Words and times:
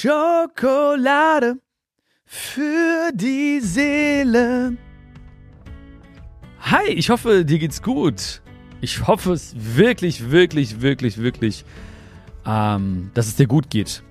Schokolade 0.00 1.58
für 2.24 3.10
die 3.12 3.58
Seele. 3.58 4.76
Hi, 6.60 6.86
ich 6.90 7.10
hoffe, 7.10 7.44
dir 7.44 7.58
geht's 7.58 7.82
gut. 7.82 8.40
Ich 8.80 9.08
hoffe 9.08 9.32
es 9.32 9.56
wirklich, 9.56 10.30
wirklich, 10.30 10.82
wirklich, 10.82 11.18
wirklich, 11.18 11.64
ähm, 12.46 13.10
dass 13.14 13.26
es 13.26 13.34
dir 13.34 13.48
gut 13.48 13.70
geht. 13.70 14.04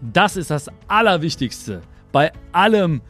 Das 0.00 0.36
ist 0.36 0.52
das 0.52 0.70
Allerwichtigste 0.86 1.82
bei 2.12 2.30
allem, 2.52 3.00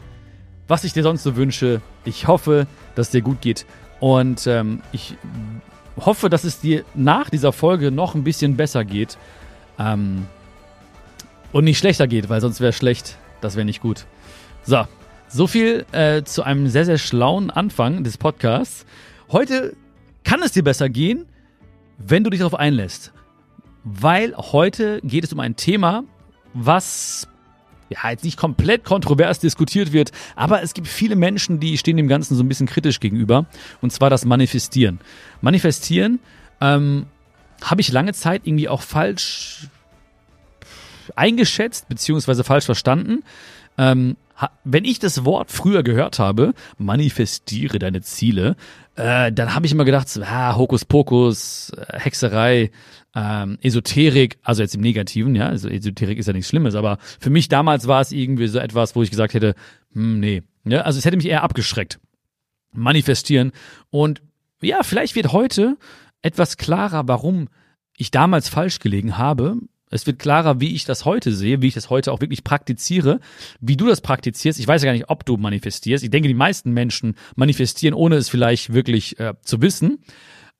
was 0.68 0.84
ich 0.84 0.94
dir 0.94 1.02
sonst 1.02 1.22
so 1.22 1.36
wünsche. 1.36 1.82
Ich 2.06 2.26
hoffe, 2.26 2.66
dass 2.94 3.08
es 3.08 3.12
dir 3.12 3.20
gut 3.20 3.42
geht. 3.42 3.66
Und 4.00 4.46
ähm, 4.46 4.80
ich 4.90 5.14
hoffe, 5.98 6.30
dass 6.30 6.44
es 6.44 6.60
dir 6.60 6.86
nach 6.94 7.28
dieser 7.28 7.52
Folge 7.52 7.90
noch 7.90 8.14
ein 8.14 8.24
bisschen 8.24 8.56
besser 8.56 8.86
geht. 8.86 9.18
Ähm, 9.78 10.26
und 11.56 11.64
nicht 11.64 11.78
schlechter 11.78 12.06
geht, 12.06 12.28
weil 12.28 12.42
sonst 12.42 12.60
wäre 12.60 12.74
schlecht. 12.74 13.16
Das 13.40 13.56
wäre 13.56 13.64
nicht 13.64 13.80
gut. 13.80 14.04
So, 14.62 14.84
so 15.26 15.46
viel 15.46 15.86
äh, 15.92 16.22
zu 16.22 16.42
einem 16.42 16.68
sehr, 16.68 16.84
sehr 16.84 16.98
schlauen 16.98 17.50
Anfang 17.50 18.04
des 18.04 18.18
Podcasts. 18.18 18.84
Heute 19.30 19.74
kann 20.22 20.42
es 20.42 20.52
dir 20.52 20.62
besser 20.62 20.90
gehen, 20.90 21.24
wenn 21.96 22.24
du 22.24 22.28
dich 22.28 22.40
darauf 22.40 22.56
einlässt. 22.56 23.14
Weil 23.84 24.36
heute 24.36 25.00
geht 25.02 25.24
es 25.24 25.32
um 25.32 25.40
ein 25.40 25.56
Thema, 25.56 26.04
was 26.52 27.26
ja, 27.88 28.10
jetzt 28.10 28.24
nicht 28.24 28.36
komplett 28.36 28.84
kontrovers 28.84 29.38
diskutiert 29.38 29.94
wird, 29.94 30.12
aber 30.34 30.60
es 30.60 30.74
gibt 30.74 30.88
viele 30.88 31.16
Menschen, 31.16 31.58
die 31.58 31.78
stehen 31.78 31.96
dem 31.96 32.08
Ganzen 32.08 32.34
so 32.34 32.44
ein 32.44 32.48
bisschen 32.48 32.66
kritisch 32.66 33.00
gegenüber. 33.00 33.46
Und 33.80 33.94
zwar 33.94 34.10
das 34.10 34.26
Manifestieren. 34.26 35.00
Manifestieren 35.40 36.18
ähm, 36.60 37.06
habe 37.62 37.80
ich 37.80 37.90
lange 37.90 38.12
Zeit 38.12 38.42
irgendwie 38.44 38.68
auch 38.68 38.82
falsch 38.82 39.70
eingeschätzt, 41.14 41.88
beziehungsweise 41.88 42.44
falsch 42.44 42.66
verstanden. 42.66 43.22
Ähm, 43.78 44.16
wenn 44.64 44.84
ich 44.84 44.98
das 44.98 45.24
Wort 45.24 45.50
früher 45.50 45.82
gehört 45.82 46.18
habe, 46.18 46.52
manifestiere 46.78 47.78
deine 47.78 48.02
Ziele, 48.02 48.56
äh, 48.96 49.32
dann 49.32 49.54
habe 49.54 49.66
ich 49.66 49.72
immer 49.72 49.84
gedacht, 49.84 50.08
ah, 50.22 50.56
Hokuspokus, 50.56 51.70
äh, 51.70 51.98
Hexerei, 51.98 52.70
ähm, 53.14 53.58
Esoterik, 53.62 54.38
also 54.42 54.62
jetzt 54.62 54.74
im 54.74 54.82
Negativen, 54.82 55.34
ja, 55.34 55.48
also 55.48 55.68
Esoterik 55.68 56.18
ist 56.18 56.26
ja 56.26 56.32
nichts 56.34 56.50
Schlimmes, 56.50 56.74
aber 56.74 56.98
für 57.18 57.30
mich 57.30 57.48
damals 57.48 57.86
war 57.86 58.00
es 58.02 58.12
irgendwie 58.12 58.46
so 58.48 58.58
etwas, 58.58 58.94
wo 58.94 59.02
ich 59.02 59.10
gesagt 59.10 59.32
hätte, 59.32 59.54
hm, 59.92 60.20
nee, 60.20 60.42
ja, 60.64 60.82
also 60.82 60.98
es 60.98 61.04
hätte 61.04 61.16
mich 61.16 61.26
eher 61.26 61.42
abgeschreckt. 61.42 61.98
Manifestieren 62.72 63.52
und 63.88 64.20
ja, 64.60 64.82
vielleicht 64.82 65.14
wird 65.14 65.32
heute 65.32 65.78
etwas 66.20 66.58
klarer, 66.58 67.08
warum 67.08 67.48
ich 67.96 68.10
damals 68.10 68.50
falsch 68.50 68.80
gelegen 68.80 69.16
habe, 69.16 69.56
es 69.90 70.06
wird 70.06 70.18
klarer, 70.18 70.60
wie 70.60 70.74
ich 70.74 70.84
das 70.84 71.04
heute 71.04 71.32
sehe, 71.32 71.62
wie 71.62 71.68
ich 71.68 71.74
das 71.74 71.90
heute 71.90 72.12
auch 72.12 72.20
wirklich 72.20 72.42
praktiziere, 72.42 73.20
wie 73.60 73.76
du 73.76 73.86
das 73.86 74.00
praktizierst. 74.00 74.58
Ich 74.58 74.66
weiß 74.66 74.82
ja 74.82 74.86
gar 74.86 74.92
nicht, 74.92 75.08
ob 75.08 75.24
du 75.24 75.36
manifestierst. 75.36 76.02
Ich 76.02 76.10
denke, 76.10 76.28
die 76.28 76.34
meisten 76.34 76.72
Menschen 76.72 77.14
manifestieren, 77.36 77.94
ohne 77.94 78.16
es 78.16 78.28
vielleicht 78.28 78.72
wirklich 78.72 79.18
äh, 79.20 79.34
zu 79.42 79.62
wissen. 79.62 79.98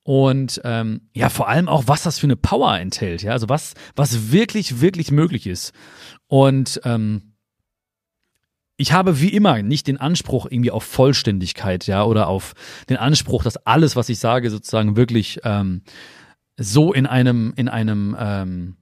Und 0.05 0.61
ähm, 0.63 1.09
ja, 1.15 1.29
vor 1.29 1.49
allem 1.49 1.69
auch, 1.69 1.85
was 1.87 2.05
das 2.05 2.21
für 2.21 2.29
eine 2.29 2.37
Power 2.37 2.79
enthält, 2.79 3.25
ja, 3.25 3.33
also 3.33 3.49
was, 3.49 3.75
was 3.97 4.31
wirklich, 4.31 4.81
wirklich 4.81 5.11
möglich 5.11 5.49
ist. 5.49 5.73
Und 6.29 6.81
ähm, 6.85 7.35
ich 8.77 8.93
habe 8.93 9.21
wie 9.21 9.31
immer 9.31 9.63
nicht 9.63 9.89
den 9.89 9.97
Anspruch 9.97 10.47
irgendwie 10.49 10.71
auf 10.71 10.85
Vollständigkeit, 10.85 11.89
ja, 11.89 12.05
oder 12.05 12.29
auf 12.29 12.55
den 12.89 12.99
Anspruch, 12.99 13.43
dass 13.43 13.57
alles, 13.57 13.97
was 13.97 14.09
ich 14.09 14.21
sage, 14.21 14.51
sozusagen 14.51 14.97
wirklich 14.97 15.41
ähm, 15.43 15.83
so 16.57 16.93
in 16.93 17.07
einem, 17.07 17.53
in 17.57 17.69
einem 17.69 18.17
ähm, 18.17 18.77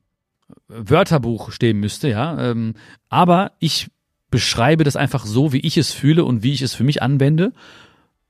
Wörterbuch 0.69 1.51
stehen 1.51 1.79
müsste, 1.79 2.09
ja. 2.09 2.51
Ähm, 2.51 2.75
aber 3.09 3.53
ich 3.59 3.89
beschreibe 4.31 4.85
das 4.85 4.97
einfach 4.97 5.27
so, 5.27 5.53
wie 5.53 5.61
ich 5.61 5.77
es 5.77 5.93
fühle 5.93 6.25
und 6.25 6.43
wie 6.43 6.53
ich 6.53 6.63
es 6.63 6.75
für 6.75 6.85
mich 6.85 7.03
anwende. 7.03 7.53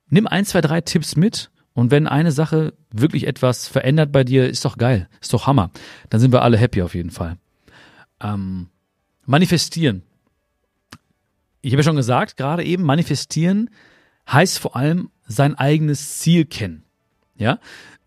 Nimm 0.09 0.27
ein, 0.27 0.45
zwei, 0.45 0.61
drei 0.61 0.81
Tipps 0.81 1.17
mit 1.17 1.51
und 1.73 1.91
wenn 1.91 2.07
eine 2.07 2.33
Sache 2.33 2.75
wirklich 2.93 3.27
etwas 3.27 3.69
verändert 3.69 4.13
bei 4.13 4.23
dir, 4.23 4.49
ist 4.49 4.65
doch 4.65 4.79
geil, 4.79 5.09
ist 5.21 5.33
doch 5.33 5.47
Hammer. 5.47 5.71
Dann 6.11 6.21
sind 6.21 6.33
wir 6.33 6.43
alle 6.43 6.57
happy 6.57 6.83
auf 6.83 6.95
jeden 6.95 7.11
Fall. 7.11 7.37
Ähm, 8.21 8.69
manifestieren. 9.27 10.03
Ich 11.63 11.73
habe 11.73 11.81
ja 11.81 11.85
schon 11.85 11.97
gesagt, 11.97 12.37
gerade 12.37 12.65
eben, 12.65 12.83
manifestieren 12.85 13.71
heißt 14.31 14.59
vor 14.59 14.77
allem 14.77 15.11
sein 15.27 15.55
eigenes 15.55 16.19
Ziel 16.19 16.45
kennen. 16.45 16.85
Ja, 17.37 17.59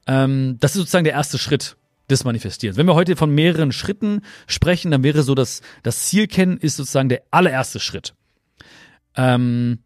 ähm, 0.05 0.57
das 0.59 0.71
ist 0.71 0.77
sozusagen 0.77 1.03
der 1.03 1.13
erste 1.13 1.37
Schritt 1.37 1.75
des 2.09 2.23
Manifestierens. 2.23 2.77
Wenn 2.77 2.87
wir 2.87 2.95
heute 2.95 3.15
von 3.15 3.33
mehreren 3.33 3.71
Schritten 3.71 4.21
sprechen, 4.47 4.91
dann 4.91 5.03
wäre 5.03 5.23
so, 5.23 5.35
dass 5.35 5.61
das 5.83 6.07
Ziel 6.07 6.27
kennen 6.27 6.57
ist 6.57 6.77
sozusagen 6.77 7.09
der 7.09 7.23
allererste 7.31 7.79
Schritt. 7.79 8.13
Ähm, 9.15 9.79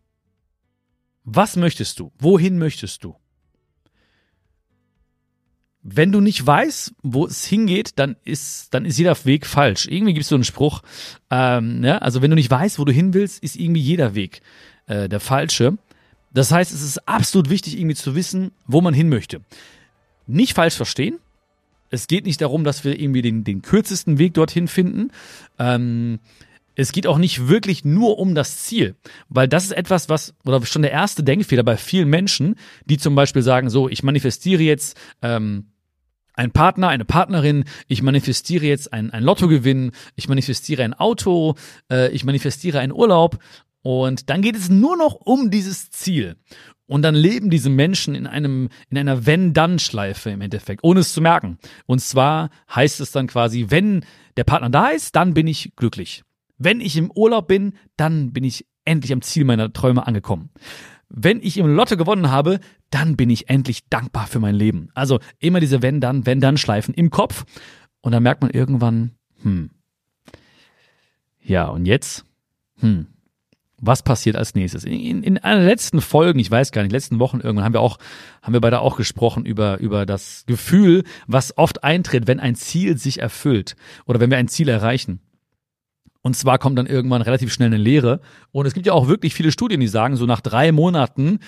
was 1.23 1.55
möchtest 1.55 1.99
du? 1.99 2.11
Wohin 2.19 2.57
möchtest 2.57 3.03
du? 3.03 3.15
Wenn 5.83 6.11
du 6.11 6.19
nicht 6.21 6.45
weißt, 6.45 6.93
wo 7.01 7.25
es 7.25 7.43
hingeht, 7.45 7.93
dann 7.95 8.15
ist, 8.23 8.71
dann 8.73 8.85
ist 8.85 8.99
jeder 8.99 9.17
Weg 9.25 9.47
falsch. 9.47 9.87
Irgendwie 9.87 10.13
gibt 10.13 10.23
es 10.23 10.29
so 10.29 10.35
einen 10.35 10.43
Spruch, 10.43 10.83
ähm, 11.31 11.83
ja, 11.83 11.97
also 11.97 12.21
wenn 12.21 12.29
du 12.29 12.35
nicht 12.35 12.51
weißt, 12.51 12.77
wo 12.77 12.85
du 12.85 12.91
hin 12.91 13.15
willst, 13.15 13.41
ist 13.43 13.55
irgendwie 13.55 13.81
jeder 13.81 14.13
Weg 14.13 14.41
äh, 14.85 15.09
der 15.09 15.19
falsche. 15.19 15.77
Das 16.31 16.51
heißt, 16.51 16.71
es 16.71 16.83
ist 16.83 17.07
absolut 17.07 17.49
wichtig, 17.49 17.77
irgendwie 17.77 17.95
zu 17.95 18.13
wissen, 18.13 18.51
wo 18.67 18.79
man 18.81 18.93
hin 18.93 19.09
möchte. 19.09 19.41
Nicht 20.27 20.53
falsch 20.53 20.75
verstehen, 20.75 21.17
es 21.91 22.07
geht 22.07 22.25
nicht 22.25 22.41
darum, 22.41 22.63
dass 22.63 22.83
wir 22.83 22.99
irgendwie 22.99 23.21
den, 23.21 23.43
den 23.43 23.61
kürzesten 23.61 24.17
Weg 24.17 24.33
dorthin 24.33 24.67
finden. 24.67 25.11
Ähm, 25.59 26.19
es 26.73 26.93
geht 26.93 27.05
auch 27.05 27.17
nicht 27.17 27.47
wirklich 27.49 27.83
nur 27.83 28.17
um 28.17 28.33
das 28.33 28.63
Ziel, 28.63 28.95
weil 29.29 29.47
das 29.47 29.65
ist 29.65 29.73
etwas, 29.73 30.09
was, 30.09 30.33
oder 30.45 30.65
schon 30.65 30.81
der 30.81 30.91
erste 30.91 31.21
Denkfehler 31.21 31.63
bei 31.63 31.77
vielen 31.77 32.09
Menschen, 32.09 32.55
die 32.85 32.97
zum 32.97 33.13
Beispiel 33.13 33.41
sagen, 33.41 33.69
so, 33.69 33.89
ich 33.89 34.03
manifestiere 34.03 34.63
jetzt 34.63 34.97
ähm, 35.21 35.67
einen 36.33 36.53
Partner, 36.53 36.87
eine 36.87 37.03
Partnerin, 37.03 37.65
ich 37.87 38.01
manifestiere 38.01 38.65
jetzt 38.65 38.93
ein, 38.93 39.11
ein 39.11 39.23
Lottogewinn, 39.23 39.91
ich 40.15 40.29
manifestiere 40.29 40.83
ein 40.83 40.93
Auto, 40.93 41.55
äh, 41.91 42.09
ich 42.11 42.23
manifestiere 42.23 42.79
einen 42.79 42.93
Urlaub 42.93 43.37
und 43.81 44.29
dann 44.29 44.41
geht 44.41 44.55
es 44.55 44.69
nur 44.69 44.95
noch 44.97 45.15
um 45.15 45.49
dieses 45.49 45.89
Ziel. 45.89 46.37
Und 46.85 47.03
dann 47.03 47.15
leben 47.15 47.49
diese 47.49 47.69
Menschen 47.69 48.15
in 48.15 48.27
einem, 48.27 48.69
in 48.89 48.97
einer 48.97 49.25
Wenn-Dann-Schleife 49.25 50.29
im 50.29 50.41
Endeffekt, 50.41 50.83
ohne 50.83 50.99
es 50.99 51.13
zu 51.13 51.21
merken. 51.21 51.57
Und 51.85 51.99
zwar 51.99 52.49
heißt 52.73 52.99
es 52.99 53.11
dann 53.11 53.27
quasi, 53.27 53.67
wenn 53.69 54.05
der 54.37 54.43
Partner 54.43 54.69
da 54.69 54.89
ist, 54.89 55.15
dann 55.15 55.33
bin 55.33 55.47
ich 55.47 55.73
glücklich. 55.75 56.23
Wenn 56.57 56.81
ich 56.81 56.97
im 56.97 57.09
Urlaub 57.09 57.47
bin, 57.47 57.73
dann 57.97 58.33
bin 58.33 58.43
ich 58.43 58.67
endlich 58.83 59.13
am 59.13 59.21
Ziel 59.21 59.45
meiner 59.45 59.71
Träume 59.71 60.05
angekommen. 60.05 60.49
Wenn 61.07 61.41
ich 61.41 61.57
im 61.57 61.73
Lotto 61.75 61.97
gewonnen 61.97 62.29
habe, 62.29 62.59
dann 62.89 63.15
bin 63.15 63.29
ich 63.29 63.49
endlich 63.49 63.87
dankbar 63.89 64.27
für 64.27 64.39
mein 64.39 64.55
Leben. 64.55 64.89
Also 64.93 65.19
immer 65.39 65.59
diese 65.59 65.81
Wenn-Dann, 65.81 66.25
Wenn-Dann-Schleifen 66.25 66.93
im 66.93 67.09
Kopf. 67.09 67.45
Und 68.01 68.11
dann 68.11 68.23
merkt 68.23 68.41
man 68.41 68.51
irgendwann, 68.51 69.11
hm. 69.41 69.71
Ja, 71.41 71.67
und 71.67 71.85
jetzt? 71.85 72.25
Hm 72.79 73.07
was 73.81 74.03
passiert 74.03 74.35
als 74.35 74.55
nächstes. 74.55 74.83
In, 74.85 75.23
in 75.23 75.37
einer 75.39 75.57
der 75.57 75.69
letzten 75.69 75.99
Folgen, 75.99 76.39
ich 76.39 76.49
weiß 76.49 76.71
gar 76.71 76.83
nicht, 76.83 76.91
letzten 76.91 77.19
Wochen 77.19 77.41
irgendwann 77.41 77.65
haben 77.65 77.73
wir 77.73 77.81
auch, 77.81 77.97
haben 78.41 78.53
wir 78.53 78.61
beide 78.61 78.79
auch 78.79 78.95
gesprochen 78.95 79.45
über, 79.45 79.79
über 79.79 80.05
das 80.05 80.43
Gefühl, 80.45 81.03
was 81.27 81.57
oft 81.57 81.83
eintritt, 81.83 82.27
wenn 82.27 82.39
ein 82.39 82.55
Ziel 82.55 82.97
sich 82.97 83.19
erfüllt 83.19 83.75
oder 84.05 84.19
wenn 84.19 84.29
wir 84.29 84.37
ein 84.37 84.47
Ziel 84.47 84.69
erreichen. 84.69 85.19
Und 86.21 86.35
zwar 86.35 86.59
kommt 86.59 86.77
dann 86.77 86.85
irgendwann 86.85 87.23
relativ 87.23 87.51
schnell 87.51 87.67
eine 87.67 87.77
Lehre. 87.77 88.21
Und 88.51 88.67
es 88.67 88.75
gibt 88.75 88.85
ja 88.85 88.93
auch 88.93 89.07
wirklich 89.07 89.33
viele 89.33 89.51
Studien, 89.51 89.79
die 89.79 89.87
sagen, 89.87 90.15
so 90.15 90.27
nach 90.27 90.41
drei 90.41 90.71
Monaten 90.71 91.39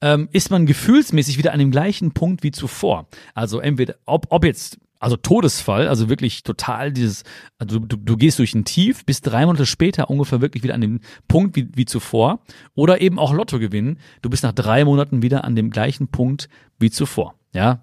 ähm, 0.00 0.28
ist 0.30 0.50
man 0.52 0.66
gefühlsmäßig 0.66 1.36
wieder 1.36 1.52
an 1.52 1.58
dem 1.58 1.72
gleichen 1.72 2.12
Punkt 2.12 2.44
wie 2.44 2.52
zuvor. 2.52 3.08
Also 3.34 3.58
entweder, 3.58 3.96
ob, 4.06 4.26
ob 4.30 4.44
jetzt 4.44 4.78
also 5.00 5.16
Todesfall, 5.16 5.88
also 5.88 6.08
wirklich 6.08 6.44
total 6.44 6.92
dieses, 6.92 7.24
also 7.58 7.78
du, 7.78 7.96
du 7.96 8.16
gehst 8.16 8.38
durch 8.38 8.54
ein 8.54 8.64
Tief, 8.64 9.04
bist 9.04 9.26
drei 9.26 9.46
Monate 9.46 9.66
später 9.66 10.10
ungefähr 10.10 10.40
wirklich 10.42 10.62
wieder 10.62 10.74
an 10.74 10.82
dem 10.82 11.00
Punkt 11.26 11.56
wie, 11.56 11.68
wie 11.74 11.86
zuvor. 11.86 12.40
Oder 12.74 13.00
eben 13.00 13.18
auch 13.18 13.32
Lotto 13.32 13.58
gewinnen, 13.58 13.98
du 14.22 14.30
bist 14.30 14.42
nach 14.42 14.52
drei 14.52 14.84
Monaten 14.84 15.22
wieder 15.22 15.44
an 15.44 15.56
dem 15.56 15.70
gleichen 15.70 16.08
Punkt 16.08 16.48
wie 16.78 16.90
zuvor. 16.90 17.34
Ja, 17.52 17.82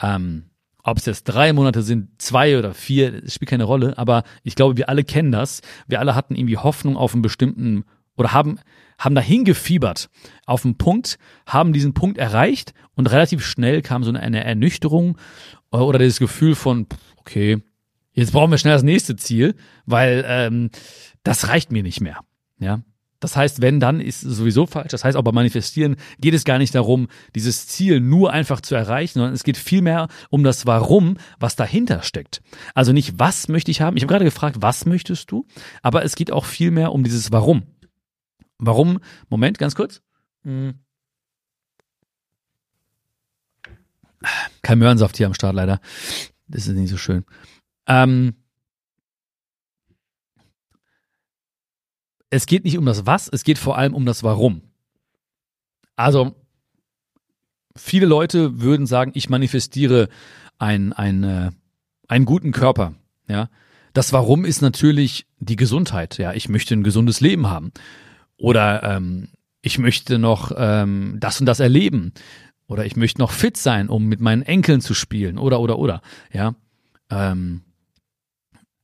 ähm, 0.00 0.44
ob 0.84 0.98
es 0.98 1.06
jetzt 1.06 1.24
drei 1.24 1.52
Monate 1.52 1.82
sind, 1.82 2.20
zwei 2.20 2.58
oder 2.58 2.74
vier, 2.74 3.22
spielt 3.28 3.50
keine 3.50 3.64
Rolle, 3.64 3.96
aber 3.96 4.22
ich 4.42 4.54
glaube, 4.54 4.76
wir 4.76 4.88
alle 4.88 5.04
kennen 5.04 5.32
das. 5.32 5.62
Wir 5.86 6.00
alle 6.00 6.14
hatten 6.14 6.34
irgendwie 6.34 6.58
Hoffnung 6.58 6.96
auf 6.96 7.14
einen 7.14 7.22
bestimmten 7.22 7.84
oder 8.16 8.32
haben, 8.32 8.58
haben 8.98 9.14
dahin 9.14 9.44
gefiebert 9.44 10.08
auf 10.46 10.64
einen 10.64 10.76
Punkt, 10.78 11.18
haben 11.46 11.72
diesen 11.72 11.94
Punkt 11.94 12.18
erreicht 12.18 12.72
und 12.94 13.10
relativ 13.10 13.44
schnell 13.44 13.82
kam 13.82 14.04
so 14.04 14.12
eine 14.12 14.44
Ernüchterung 14.44 15.18
oder 15.70 15.98
dieses 15.98 16.18
Gefühl 16.18 16.54
von, 16.54 16.86
okay, 17.16 17.58
jetzt 18.12 18.32
brauchen 18.32 18.50
wir 18.50 18.58
schnell 18.58 18.74
das 18.74 18.82
nächste 18.82 19.16
Ziel, 19.16 19.54
weil 19.86 20.24
ähm, 20.26 20.70
das 21.22 21.48
reicht 21.48 21.72
mir 21.72 21.82
nicht 21.82 22.00
mehr. 22.00 22.20
Ja. 22.58 22.82
Das 23.22 23.36
heißt, 23.36 23.62
wenn, 23.62 23.78
dann 23.78 24.00
ist 24.00 24.20
sowieso 24.20 24.66
falsch. 24.66 24.90
Das 24.90 25.04
heißt, 25.04 25.16
auch 25.16 25.22
beim 25.22 25.36
Manifestieren 25.36 25.94
geht 26.18 26.34
es 26.34 26.44
gar 26.44 26.58
nicht 26.58 26.74
darum, 26.74 27.06
dieses 27.36 27.68
Ziel 27.68 28.00
nur 28.00 28.32
einfach 28.32 28.60
zu 28.60 28.74
erreichen, 28.74 29.14
sondern 29.14 29.32
es 29.32 29.44
geht 29.44 29.56
vielmehr 29.56 30.08
um 30.28 30.42
das 30.42 30.66
Warum, 30.66 31.16
was 31.38 31.54
dahinter 31.54 32.02
steckt. 32.02 32.42
Also 32.74 32.92
nicht, 32.92 33.20
was 33.20 33.46
möchte 33.46 33.70
ich 33.70 33.80
haben? 33.80 33.96
Ich 33.96 34.02
habe 34.02 34.10
gerade 34.10 34.24
gefragt, 34.24 34.56
was 34.58 34.86
möchtest 34.86 35.30
du? 35.30 35.46
Aber 35.82 36.04
es 36.04 36.16
geht 36.16 36.32
auch 36.32 36.44
vielmehr 36.44 36.90
um 36.90 37.04
dieses 37.04 37.30
Warum. 37.30 37.62
Warum? 38.64 39.00
Moment, 39.28 39.58
ganz 39.58 39.74
kurz. 39.74 40.02
Hm. 40.44 40.74
Kein 44.62 44.78
Möhrensaft 44.78 45.16
hier 45.16 45.26
am 45.26 45.34
Start 45.34 45.56
leider. 45.56 45.80
Das 46.46 46.68
ist 46.68 46.74
nicht 46.74 46.90
so 46.90 46.96
schön. 46.96 47.24
Ähm, 47.88 48.34
es 52.30 52.46
geht 52.46 52.64
nicht 52.64 52.78
um 52.78 52.86
das 52.86 53.04
Was, 53.04 53.28
es 53.28 53.42
geht 53.42 53.58
vor 53.58 53.76
allem 53.76 53.94
um 53.94 54.06
das 54.06 54.22
Warum. 54.22 54.62
Also, 55.96 56.36
viele 57.74 58.06
Leute 58.06 58.60
würden 58.60 58.86
sagen, 58.86 59.10
ich 59.14 59.28
manifestiere 59.28 60.08
ein, 60.58 60.92
ein, 60.92 61.24
äh, 61.24 61.50
einen 62.06 62.26
guten 62.26 62.52
Körper. 62.52 62.94
Ja, 63.26 63.50
das 63.92 64.12
Warum 64.12 64.44
ist 64.44 64.62
natürlich 64.62 65.26
die 65.40 65.56
Gesundheit. 65.56 66.16
Ja, 66.18 66.32
ich 66.32 66.48
möchte 66.48 66.74
ein 66.74 66.84
gesundes 66.84 67.20
Leben 67.20 67.50
haben. 67.50 67.72
Oder 68.42 68.82
ähm, 68.82 69.28
ich 69.60 69.78
möchte 69.78 70.18
noch 70.18 70.50
ähm, 70.56 71.16
das 71.20 71.38
und 71.38 71.46
das 71.46 71.60
erleben. 71.60 72.12
Oder 72.66 72.84
ich 72.84 72.96
möchte 72.96 73.20
noch 73.20 73.30
fit 73.30 73.56
sein, 73.56 73.88
um 73.88 74.06
mit 74.06 74.20
meinen 74.20 74.42
Enkeln 74.42 74.80
zu 74.80 74.94
spielen. 74.94 75.38
Oder, 75.38 75.60
oder, 75.60 75.78
oder. 75.78 76.02
Ja. 76.32 76.56
Ähm, 77.08 77.62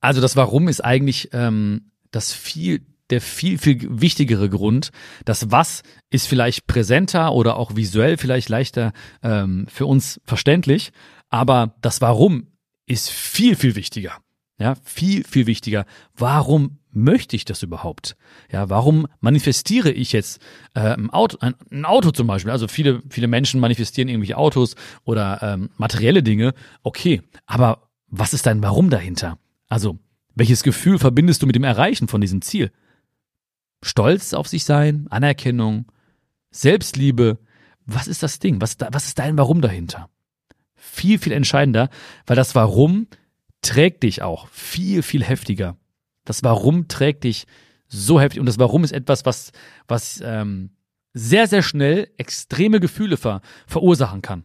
also 0.01 0.21
das 0.21 0.37
Warum 0.37 0.69
ist 0.69 0.85
eigentlich 0.85 1.31
ähm, 1.33 1.91
das 2.13 2.33
viel 2.33 2.87
der 3.11 3.21
viel, 3.21 3.59
viel 3.59 4.01
wichtigere 4.01 4.49
Grund. 4.49 4.91
Das 5.25 5.51
Was 5.51 5.83
ist 6.11 6.29
vielleicht 6.29 6.67
präsenter 6.67 7.33
oder 7.33 7.57
auch 7.57 7.75
visuell 7.75 8.19
vielleicht 8.19 8.51
leichter 8.51 8.93
ähm, 9.23 9.67
für 9.69 9.87
uns 9.87 10.21
verständlich, 10.25 10.93
aber 11.31 11.75
das 11.81 12.01
Warum 12.03 12.49
ist 12.87 13.11
viel, 13.11 13.57
viel 13.57 13.77
wichtiger. 13.77 14.19
Ja, 14.59 14.75
viel, 14.83 15.25
viel 15.25 15.47
wichtiger. 15.47 15.87
Warum 16.17 16.79
möchte 16.91 17.37
ich 17.37 17.45
das 17.45 17.63
überhaupt? 17.63 18.17
Ja, 18.51 18.69
warum 18.69 19.07
manifestiere 19.21 19.93
ich 19.93 20.13
jetzt 20.13 20.43
äh, 20.75 20.81
ein, 20.81 21.11
Auto, 21.11 21.39
ein, 21.41 21.55
ein 21.71 21.85
Auto 21.85 22.11
zum 22.11 22.27
Beispiel? 22.27 22.51
Also 22.51 22.67
viele, 22.67 23.01
viele 23.09 23.29
Menschen 23.29 23.61
manifestieren 23.61 24.09
irgendwelche 24.09 24.37
Autos 24.37 24.75
oder 25.05 25.39
ähm, 25.43 25.71
materielle 25.77 26.25
Dinge. 26.25 26.55
Okay, 26.83 27.23
aber 27.47 27.89
was 28.09 28.35
ist 28.35 28.47
dein 28.47 28.63
Warum 28.63 28.91
dahinter? 28.91 29.39
Also, 29.69 29.99
welches 30.35 30.65
Gefühl 30.65 30.99
verbindest 30.99 31.43
du 31.43 31.47
mit 31.47 31.55
dem 31.55 31.65
Erreichen 31.65 32.09
von 32.09 32.21
diesem 32.21 32.43
Ziel? 32.43 32.73
Stolz 33.83 34.35
auf 34.35 34.49
sich 34.49 34.65
sein, 34.65 35.07
Anerkennung, 35.11 35.87
Selbstliebe. 36.51 37.39
Was 37.87 38.09
ist 38.09 38.25
das 38.25 38.41
Ding? 38.41 38.61
Was, 38.61 38.77
was 38.91 39.07
ist 39.07 39.19
dein 39.21 39.39
Warum 39.39 39.61
dahinter? 39.61 40.11
Viel, 40.75 41.19
viel 41.19 41.33
entscheidender, 41.33 41.91
weil 42.27 42.37
das 42.37 42.55
Warum 42.55 43.07
trägt 43.69 44.03
dich 44.03 44.23
auch 44.23 44.49
viel, 44.49 45.03
viel 45.03 45.23
heftiger. 45.23 45.77
Das 46.25 46.43
Warum 46.43 46.89
trägt 46.89 47.25
dich 47.25 47.47
so 47.87 48.19
heftig. 48.19 48.41
Und 48.41 48.47
das 48.47 48.59
Warum 48.59 48.83
ist 48.83 48.93
etwas, 48.93 49.27
was, 49.27 49.53
was 49.87 50.23
ähm, 50.25 50.71
sehr, 51.13 51.47
sehr 51.47 51.63
schnell 51.63 52.09
extreme 52.17 52.81
Gefühle 52.81 53.19
ver, 53.19 53.43
verursachen 53.67 54.23
kann. 54.23 54.45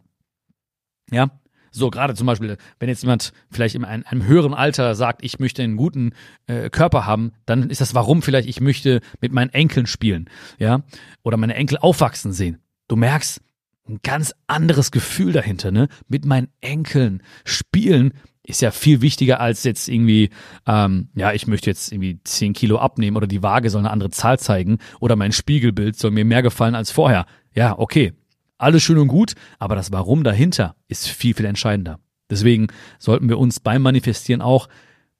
Ja, 1.09 1.31
so, 1.71 1.89
gerade 1.89 2.15
zum 2.15 2.27
Beispiel, 2.27 2.57
wenn 2.79 2.89
jetzt 2.89 3.01
jemand 3.01 3.31
vielleicht 3.49 3.75
in 3.75 3.85
einem, 3.85 4.03
einem 4.05 4.25
höheren 4.25 4.53
Alter 4.53 4.93
sagt, 4.93 5.23
ich 5.23 5.39
möchte 5.39 5.63
einen 5.63 5.77
guten 5.77 6.11
äh, 6.45 6.69
Körper 6.69 7.05
haben, 7.05 7.31
dann 7.45 7.69
ist 7.69 7.81
das 7.81 7.95
warum 7.95 8.21
vielleicht, 8.21 8.47
ich 8.47 8.61
möchte 8.61 8.99
mit 9.21 9.31
meinen 9.31 9.49
Enkeln 9.49 9.87
spielen, 9.87 10.29
ja, 10.59 10.83
oder 11.23 11.37
meine 11.37 11.55
Enkel 11.55 11.77
aufwachsen 11.79 12.33
sehen. 12.33 12.59
Du 12.87 12.95
merkst 12.95 13.41
ein 13.89 13.99
ganz 14.03 14.33
anderes 14.47 14.91
Gefühl 14.91 15.33
dahinter, 15.33 15.71
ne? 15.71 15.87
Mit 16.07 16.25
meinen 16.25 16.49
Enkeln 16.61 17.23
spielen 17.43 18.13
ist 18.45 18.61
ja 18.61 18.71
viel 18.71 19.01
wichtiger 19.01 19.39
als 19.39 19.63
jetzt 19.63 19.87
irgendwie, 19.87 20.29
ähm, 20.67 21.09
ja, 21.15 21.31
ich 21.31 21.47
möchte 21.47 21.69
jetzt 21.69 21.91
irgendwie 21.91 22.19
10 22.23 22.53
Kilo 22.53 22.77
abnehmen 22.77 23.15
oder 23.15 23.27
die 23.27 23.41
Waage 23.41 23.69
soll 23.69 23.79
eine 23.79 23.91
andere 23.91 24.09
Zahl 24.09 24.37
zeigen 24.37 24.79
oder 24.99 25.15
mein 25.15 25.31
Spiegelbild 25.31 25.97
soll 25.97 26.11
mir 26.11 26.25
mehr 26.25 26.41
gefallen 26.41 26.75
als 26.75 26.91
vorher. 26.91 27.25
Ja, 27.53 27.77
okay, 27.77 28.13
alles 28.57 28.83
schön 28.83 28.97
und 28.97 29.07
gut, 29.07 29.33
aber 29.59 29.75
das 29.75 29.91
Warum 29.91 30.23
dahinter 30.23 30.75
ist 30.87 31.07
viel, 31.07 31.33
viel 31.33 31.45
entscheidender. 31.45 31.99
Deswegen 32.29 32.67
sollten 32.99 33.29
wir 33.29 33.39
uns 33.39 33.59
beim 33.59 33.81
Manifestieren 33.81 34.41
auch 34.41 34.67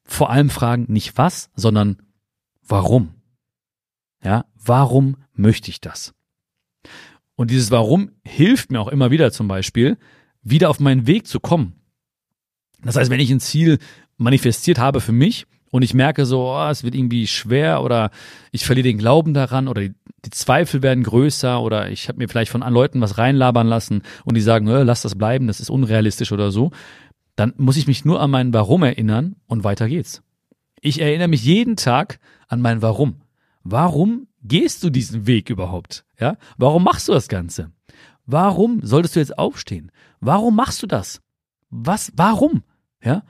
vor 0.04 0.30
allem 0.30 0.50
fragen, 0.50 0.86
nicht 0.88 1.16
was, 1.16 1.50
sondern 1.54 2.02
warum. 2.66 3.14
Ja, 4.22 4.44
warum 4.54 5.16
möchte 5.32 5.70
ich 5.70 5.80
das? 5.80 6.14
Und 7.36 7.50
dieses 7.50 7.70
Warum 7.70 8.10
hilft 8.22 8.70
mir 8.70 8.80
auch 8.80 8.88
immer 8.88 9.10
wieder 9.10 9.32
zum 9.32 9.48
Beispiel, 9.48 9.98
wieder 10.42 10.70
auf 10.70 10.78
meinen 10.78 11.06
Weg 11.06 11.26
zu 11.26 11.40
kommen. 11.40 11.74
Das 12.84 12.96
heißt, 12.96 13.10
wenn 13.10 13.20
ich 13.20 13.30
ein 13.30 13.40
Ziel 13.40 13.78
manifestiert 14.16 14.78
habe 14.78 15.00
für 15.00 15.12
mich 15.12 15.46
und 15.70 15.82
ich 15.82 15.94
merke 15.94 16.26
so, 16.26 16.50
oh, 16.50 16.68
es 16.68 16.84
wird 16.84 16.94
irgendwie 16.94 17.26
schwer 17.26 17.82
oder 17.82 18.10
ich 18.52 18.64
verliere 18.64 18.84
den 18.84 18.98
Glauben 18.98 19.34
daran 19.34 19.68
oder 19.68 19.82
die, 19.82 19.94
die 20.24 20.30
Zweifel 20.30 20.82
werden 20.82 21.02
größer 21.02 21.60
oder 21.60 21.90
ich 21.90 22.08
habe 22.08 22.18
mir 22.18 22.28
vielleicht 22.28 22.50
von 22.50 22.60
Leuten 22.60 23.00
was 23.00 23.18
reinlabern 23.18 23.66
lassen 23.66 24.02
und 24.24 24.36
die 24.36 24.40
sagen, 24.40 24.68
äh, 24.68 24.82
lass 24.82 25.02
das 25.02 25.16
bleiben, 25.16 25.46
das 25.46 25.60
ist 25.60 25.70
unrealistisch 25.70 26.32
oder 26.32 26.50
so, 26.50 26.70
dann 27.36 27.54
muss 27.56 27.76
ich 27.76 27.86
mich 27.86 28.04
nur 28.04 28.20
an 28.20 28.30
mein 28.30 28.54
Warum 28.54 28.82
erinnern 28.82 29.36
und 29.46 29.64
weiter 29.64 29.88
geht's. 29.88 30.22
Ich 30.80 31.00
erinnere 31.00 31.28
mich 31.28 31.44
jeden 31.44 31.76
Tag 31.76 32.20
an 32.46 32.60
mein 32.60 32.82
Warum. 32.82 33.22
Warum 33.64 34.28
gehst 34.42 34.84
du 34.84 34.90
diesen 34.90 35.26
Weg 35.26 35.50
überhaupt? 35.50 36.04
Ja? 36.20 36.36
Warum 36.58 36.84
machst 36.84 37.08
du 37.08 37.12
das 37.12 37.28
Ganze? 37.28 37.72
Warum 38.26 38.80
solltest 38.82 39.16
du 39.16 39.20
jetzt 39.20 39.38
aufstehen? 39.38 39.90
Warum 40.20 40.54
machst 40.54 40.82
du 40.82 40.86
das? 40.86 41.20
Was, 41.70 42.12
warum? 42.16 42.62
Ja? 43.04 43.22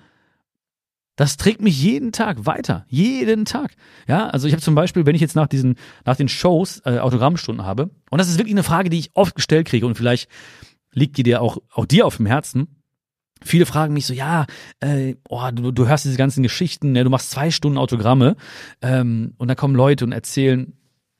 Das 1.16 1.36
trägt 1.36 1.62
mich 1.62 1.80
jeden 1.80 2.10
Tag 2.10 2.44
weiter. 2.44 2.86
Jeden 2.88 3.44
Tag. 3.44 3.76
Ja, 4.08 4.28
also 4.28 4.48
ich 4.48 4.52
habe 4.52 4.62
zum 4.62 4.74
Beispiel, 4.74 5.06
wenn 5.06 5.14
ich 5.14 5.20
jetzt 5.20 5.36
nach 5.36 5.46
diesen, 5.46 5.76
nach 6.04 6.16
den 6.16 6.28
Shows 6.28 6.82
äh, 6.84 6.98
Autogrammstunden 6.98 7.64
habe, 7.64 7.90
und 8.10 8.18
das 8.18 8.28
ist 8.28 8.38
wirklich 8.38 8.54
eine 8.54 8.64
Frage, 8.64 8.90
die 8.90 8.98
ich 8.98 9.10
oft 9.14 9.34
gestellt 9.34 9.68
kriege 9.68 9.86
und 9.86 9.96
vielleicht 9.96 10.28
liegt 10.92 11.16
die 11.16 11.22
dir 11.22 11.40
auch, 11.40 11.58
auch 11.72 11.86
dir 11.86 12.06
auf 12.06 12.16
dem 12.16 12.26
Herzen. 12.26 12.80
Viele 13.42 13.66
fragen 13.66 13.94
mich 13.94 14.06
so, 14.06 14.14
ja, 14.14 14.46
äh, 14.80 15.16
oh, 15.28 15.42
du, 15.52 15.70
du 15.70 15.86
hörst 15.86 16.04
diese 16.04 16.16
ganzen 16.16 16.42
Geschichten, 16.42 16.96
ja, 16.96 17.04
du 17.04 17.10
machst 17.10 17.30
zwei 17.30 17.50
Stunden 17.50 17.78
Autogramme 17.78 18.36
ähm, 18.80 19.34
und 19.36 19.48
da 19.48 19.54
kommen 19.54 19.74
Leute 19.76 20.04
und 20.04 20.12
erzählen, 20.12 20.72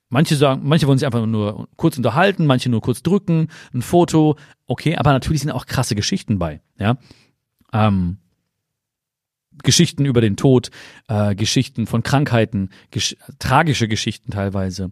manche 0.08 0.34
sagen, 0.34 0.62
manche 0.64 0.86
wollen 0.86 0.98
sich 0.98 1.06
einfach 1.06 1.24
nur 1.26 1.68
kurz 1.76 1.96
unterhalten, 1.96 2.46
manche 2.46 2.70
nur 2.70 2.80
kurz 2.80 3.02
drücken, 3.02 3.48
ein 3.72 3.82
Foto, 3.82 4.36
okay, 4.66 4.96
aber 4.96 5.12
natürlich 5.12 5.42
sind 5.42 5.50
auch 5.50 5.66
krasse 5.66 5.94
Geschichten 5.94 6.38
bei, 6.38 6.62
ja. 6.78 6.96
Ähm, 7.72 8.18
Geschichten 9.62 10.04
über 10.04 10.20
den 10.20 10.36
Tod, 10.36 10.70
äh, 11.08 11.34
Geschichten 11.34 11.86
von 11.86 12.02
Krankheiten, 12.02 12.70
gesch 12.90 13.16
tragische 13.38 13.88
Geschichten 13.88 14.30
teilweise 14.30 14.90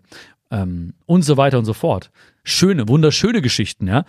ähm, 0.50 0.95
und 1.07 1.23
so 1.23 1.37
weiter 1.37 1.59
und 1.59 1.64
so 1.64 1.75
fort. 1.75 2.11
Schöne, 2.45 2.88
wunderschöne 2.88 3.42
Geschichten, 3.42 3.88
ja. 3.88 4.04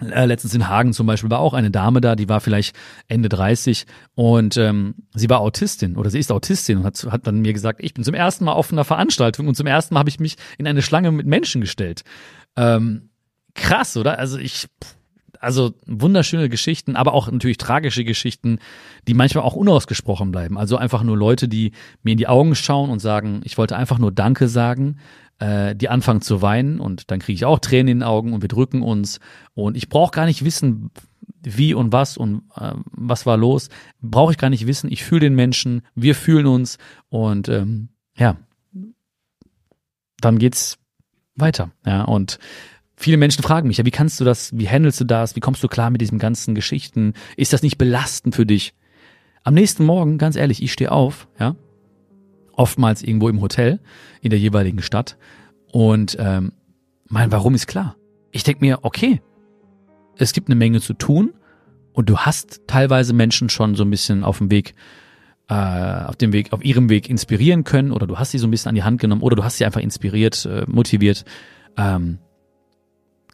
Äh, 0.00 0.26
letztens 0.26 0.54
in 0.54 0.68
Hagen 0.68 0.92
zum 0.92 1.06
Beispiel 1.06 1.30
war 1.30 1.38
auch 1.38 1.54
eine 1.54 1.70
Dame 1.70 2.00
da, 2.00 2.16
die 2.16 2.28
war 2.28 2.40
vielleicht 2.40 2.74
Ende 3.06 3.28
30 3.28 3.86
und 4.14 4.56
ähm, 4.56 4.96
sie 5.14 5.30
war 5.30 5.40
Autistin 5.40 5.96
oder 5.96 6.10
sie 6.10 6.18
ist 6.18 6.32
Autistin 6.32 6.78
und 6.78 6.84
hat, 6.84 7.06
hat 7.10 7.26
dann 7.28 7.42
mir 7.42 7.52
gesagt, 7.52 7.80
ich 7.80 7.94
bin 7.94 8.02
zum 8.02 8.14
ersten 8.14 8.44
Mal 8.44 8.54
auf 8.54 8.72
einer 8.72 8.84
Veranstaltung 8.84 9.46
und 9.46 9.54
zum 9.54 9.68
ersten 9.68 9.94
Mal 9.94 10.00
habe 10.00 10.10
ich 10.10 10.18
mich 10.18 10.36
in 10.58 10.66
eine 10.66 10.82
Schlange 10.82 11.12
mit 11.12 11.26
Menschen 11.26 11.60
gestellt. 11.60 12.02
Ähm, 12.56 13.10
krass, 13.54 13.96
oder? 13.96 14.18
Also 14.18 14.36
ich, 14.36 14.66
also 15.44 15.74
wunderschöne 15.86 16.48
Geschichten, 16.48 16.96
aber 16.96 17.12
auch 17.12 17.30
natürlich 17.30 17.58
tragische 17.58 18.04
Geschichten, 18.04 18.58
die 19.06 19.14
manchmal 19.14 19.44
auch 19.44 19.54
unausgesprochen 19.54 20.32
bleiben. 20.32 20.58
Also 20.58 20.76
einfach 20.76 21.02
nur 21.02 21.16
Leute, 21.16 21.48
die 21.48 21.72
mir 22.02 22.12
in 22.12 22.18
die 22.18 22.28
Augen 22.28 22.54
schauen 22.54 22.90
und 22.90 22.98
sagen, 22.98 23.40
ich 23.44 23.58
wollte 23.58 23.76
einfach 23.76 23.98
nur 23.98 24.12
Danke 24.12 24.48
sagen, 24.48 24.98
äh, 25.38 25.74
die 25.74 25.88
anfangen 25.88 26.20
zu 26.20 26.42
weinen 26.42 26.80
und 26.80 27.10
dann 27.10 27.20
kriege 27.20 27.34
ich 27.34 27.44
auch 27.44 27.58
Tränen 27.58 27.88
in 27.88 27.98
den 27.98 28.02
Augen 28.02 28.32
und 28.32 28.42
wir 28.42 28.48
drücken 28.48 28.82
uns 28.82 29.20
und 29.54 29.76
ich 29.76 29.88
brauche 29.88 30.12
gar 30.12 30.26
nicht 30.26 30.44
wissen, 30.44 30.90
wie 31.42 31.74
und 31.74 31.92
was 31.92 32.16
und 32.16 32.42
äh, 32.56 32.72
was 32.92 33.26
war 33.26 33.36
los. 33.36 33.68
Brauche 34.00 34.32
ich 34.32 34.38
gar 34.38 34.50
nicht 34.50 34.66
wissen. 34.66 34.90
Ich 34.90 35.04
fühle 35.04 35.20
den 35.20 35.34
Menschen, 35.34 35.82
wir 35.94 36.14
fühlen 36.14 36.46
uns 36.46 36.78
und 37.08 37.48
ähm, 37.48 37.88
ja, 38.16 38.36
dann 40.20 40.38
geht's 40.38 40.78
weiter. 41.36 41.70
Ja, 41.84 42.02
und 42.04 42.38
Viele 42.96 43.16
Menschen 43.16 43.42
fragen 43.42 43.68
mich, 43.68 43.78
ja, 43.78 43.84
wie 43.84 43.90
kannst 43.90 44.20
du 44.20 44.24
das, 44.24 44.56
wie 44.56 44.68
handelst 44.68 45.00
du 45.00 45.04
das, 45.04 45.34
wie 45.36 45.40
kommst 45.40 45.62
du 45.62 45.68
klar 45.68 45.90
mit 45.90 46.00
diesen 46.00 46.18
ganzen 46.18 46.54
Geschichten? 46.54 47.14
Ist 47.36 47.52
das 47.52 47.62
nicht 47.62 47.76
belastend 47.78 48.34
für 48.34 48.46
dich? 48.46 48.74
Am 49.42 49.54
nächsten 49.54 49.84
Morgen, 49.84 50.16
ganz 50.16 50.36
ehrlich, 50.36 50.62
ich 50.62 50.72
stehe 50.72 50.92
auf, 50.92 51.28
ja, 51.38 51.56
oftmals 52.52 53.02
irgendwo 53.02 53.28
im 53.28 53.40
Hotel 53.40 53.80
in 54.20 54.30
der 54.30 54.38
jeweiligen 54.38 54.80
Stadt 54.80 55.18
und 55.72 56.16
ähm, 56.20 56.52
mein 57.08 57.32
Warum 57.32 57.54
ist 57.54 57.66
klar. 57.66 57.96
Ich 58.30 58.44
denke 58.44 58.64
mir, 58.64 58.78
okay, 58.82 59.20
es 60.16 60.32
gibt 60.32 60.48
eine 60.48 60.54
Menge 60.54 60.80
zu 60.80 60.94
tun 60.94 61.34
und 61.92 62.08
du 62.08 62.18
hast 62.18 62.62
teilweise 62.66 63.12
Menschen 63.12 63.48
schon 63.48 63.74
so 63.74 63.84
ein 63.84 63.90
bisschen 63.90 64.22
auf 64.24 64.38
dem 64.38 64.50
Weg 64.50 64.74
äh, 65.48 65.54
auf 66.06 66.16
dem 66.16 66.32
Weg, 66.32 66.52
auf 66.52 66.64
ihrem 66.64 66.88
Weg 66.88 67.10
inspirieren 67.10 67.64
können 67.64 67.92
oder 67.92 68.06
du 68.06 68.18
hast 68.18 68.30
sie 68.30 68.38
so 68.38 68.46
ein 68.46 68.50
bisschen 68.50 68.70
an 68.70 68.74
die 68.74 68.82
Hand 68.82 69.00
genommen 69.00 69.22
oder 69.22 69.36
du 69.36 69.44
hast 69.44 69.58
sie 69.58 69.64
einfach 69.64 69.80
inspiriert, 69.80 70.46
äh, 70.46 70.64
motiviert. 70.66 71.24
Ähm, 71.76 72.18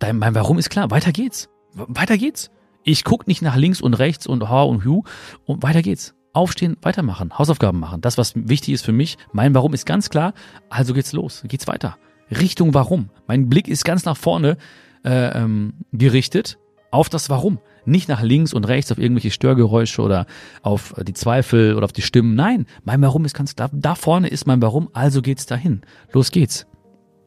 dein, 0.00 0.18
mein 0.18 0.34
Warum 0.34 0.58
ist 0.58 0.70
klar, 0.70 0.90
weiter 0.90 1.12
geht's. 1.12 1.48
Weiter 1.74 2.18
geht's. 2.18 2.50
Ich 2.82 3.04
guck 3.04 3.28
nicht 3.28 3.42
nach 3.42 3.56
links 3.56 3.80
und 3.80 3.94
rechts 3.94 4.26
und 4.26 4.48
ha 4.48 4.62
und 4.62 4.84
hu 4.84 5.04
und 5.44 5.62
weiter 5.62 5.82
geht's. 5.82 6.14
Aufstehen, 6.32 6.76
weitermachen, 6.82 7.38
Hausaufgaben 7.38 7.78
machen. 7.78 8.00
Das, 8.00 8.16
was 8.16 8.32
wichtig 8.34 8.74
ist 8.74 8.84
für 8.84 8.92
mich, 8.92 9.18
mein 9.32 9.54
Warum 9.54 9.74
ist 9.74 9.84
ganz 9.84 10.10
klar, 10.10 10.32
also 10.68 10.94
geht's 10.94 11.12
los, 11.12 11.42
geht's 11.46 11.66
weiter. 11.66 11.96
Richtung 12.30 12.74
Warum. 12.74 13.10
Mein 13.26 13.48
Blick 13.48 13.68
ist 13.68 13.84
ganz 13.84 14.04
nach 14.04 14.16
vorne 14.16 14.56
äh, 15.04 15.38
ähm, 15.38 15.74
gerichtet 15.92 16.58
auf 16.90 17.08
das 17.08 17.30
Warum. 17.30 17.58
Nicht 17.84 18.08
nach 18.08 18.22
links 18.22 18.52
und 18.52 18.64
rechts 18.68 18.92
auf 18.92 18.98
irgendwelche 18.98 19.30
Störgeräusche 19.30 20.02
oder 20.02 20.26
auf 20.62 20.94
die 21.02 21.14
Zweifel 21.14 21.74
oder 21.74 21.84
auf 21.84 21.92
die 21.92 22.02
Stimmen. 22.02 22.34
Nein, 22.34 22.66
mein 22.84 23.02
Warum 23.02 23.24
ist 23.24 23.34
ganz 23.34 23.56
klar. 23.56 23.70
Da 23.72 23.94
vorne 23.94 24.28
ist 24.28 24.46
mein 24.46 24.62
Warum, 24.62 24.88
also 24.92 25.22
geht's 25.22 25.46
dahin. 25.46 25.82
Los 26.12 26.30
geht's. 26.30 26.66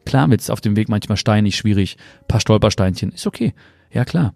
Klar 0.06 0.30
wird's 0.30 0.50
auf 0.50 0.62
dem 0.62 0.76
Weg 0.76 0.90
manchmal 0.90 1.18
steinig, 1.18 1.56
schwierig, 1.56 1.98
paar 2.28 2.40
Stolpersteinchen. 2.40 3.12
Ist 3.12 3.28
okay. 3.28 3.54
Ja, 3.92 4.06
klar. 4.06 4.34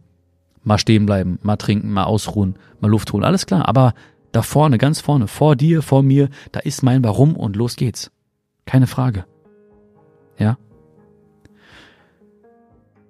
Mal 0.64 0.78
stehen 0.78 1.06
bleiben, 1.06 1.40
mal 1.42 1.56
trinken, 1.56 1.92
mal 1.92 2.04
ausruhen, 2.04 2.58
mal 2.80 2.90
Luft 2.90 3.14
holen, 3.14 3.24
alles 3.24 3.46
klar. 3.46 3.68
Aber 3.68 3.94
da 4.32 4.42
vorne, 4.42 4.78
ganz 4.78 5.00
vorne, 5.00 5.28
vor 5.28 5.56
dir, 5.56 5.82
vor 5.82 6.04
mir, 6.04 6.30
da 6.52 6.60
ist 6.60 6.84
mein 6.84 7.04
Warum 7.04 7.36
und 7.36 7.56
los 7.56 7.76
geht's. 7.76 8.12
Keine 8.66 8.88
Frage. 8.88 9.26
Ja? 10.38 10.58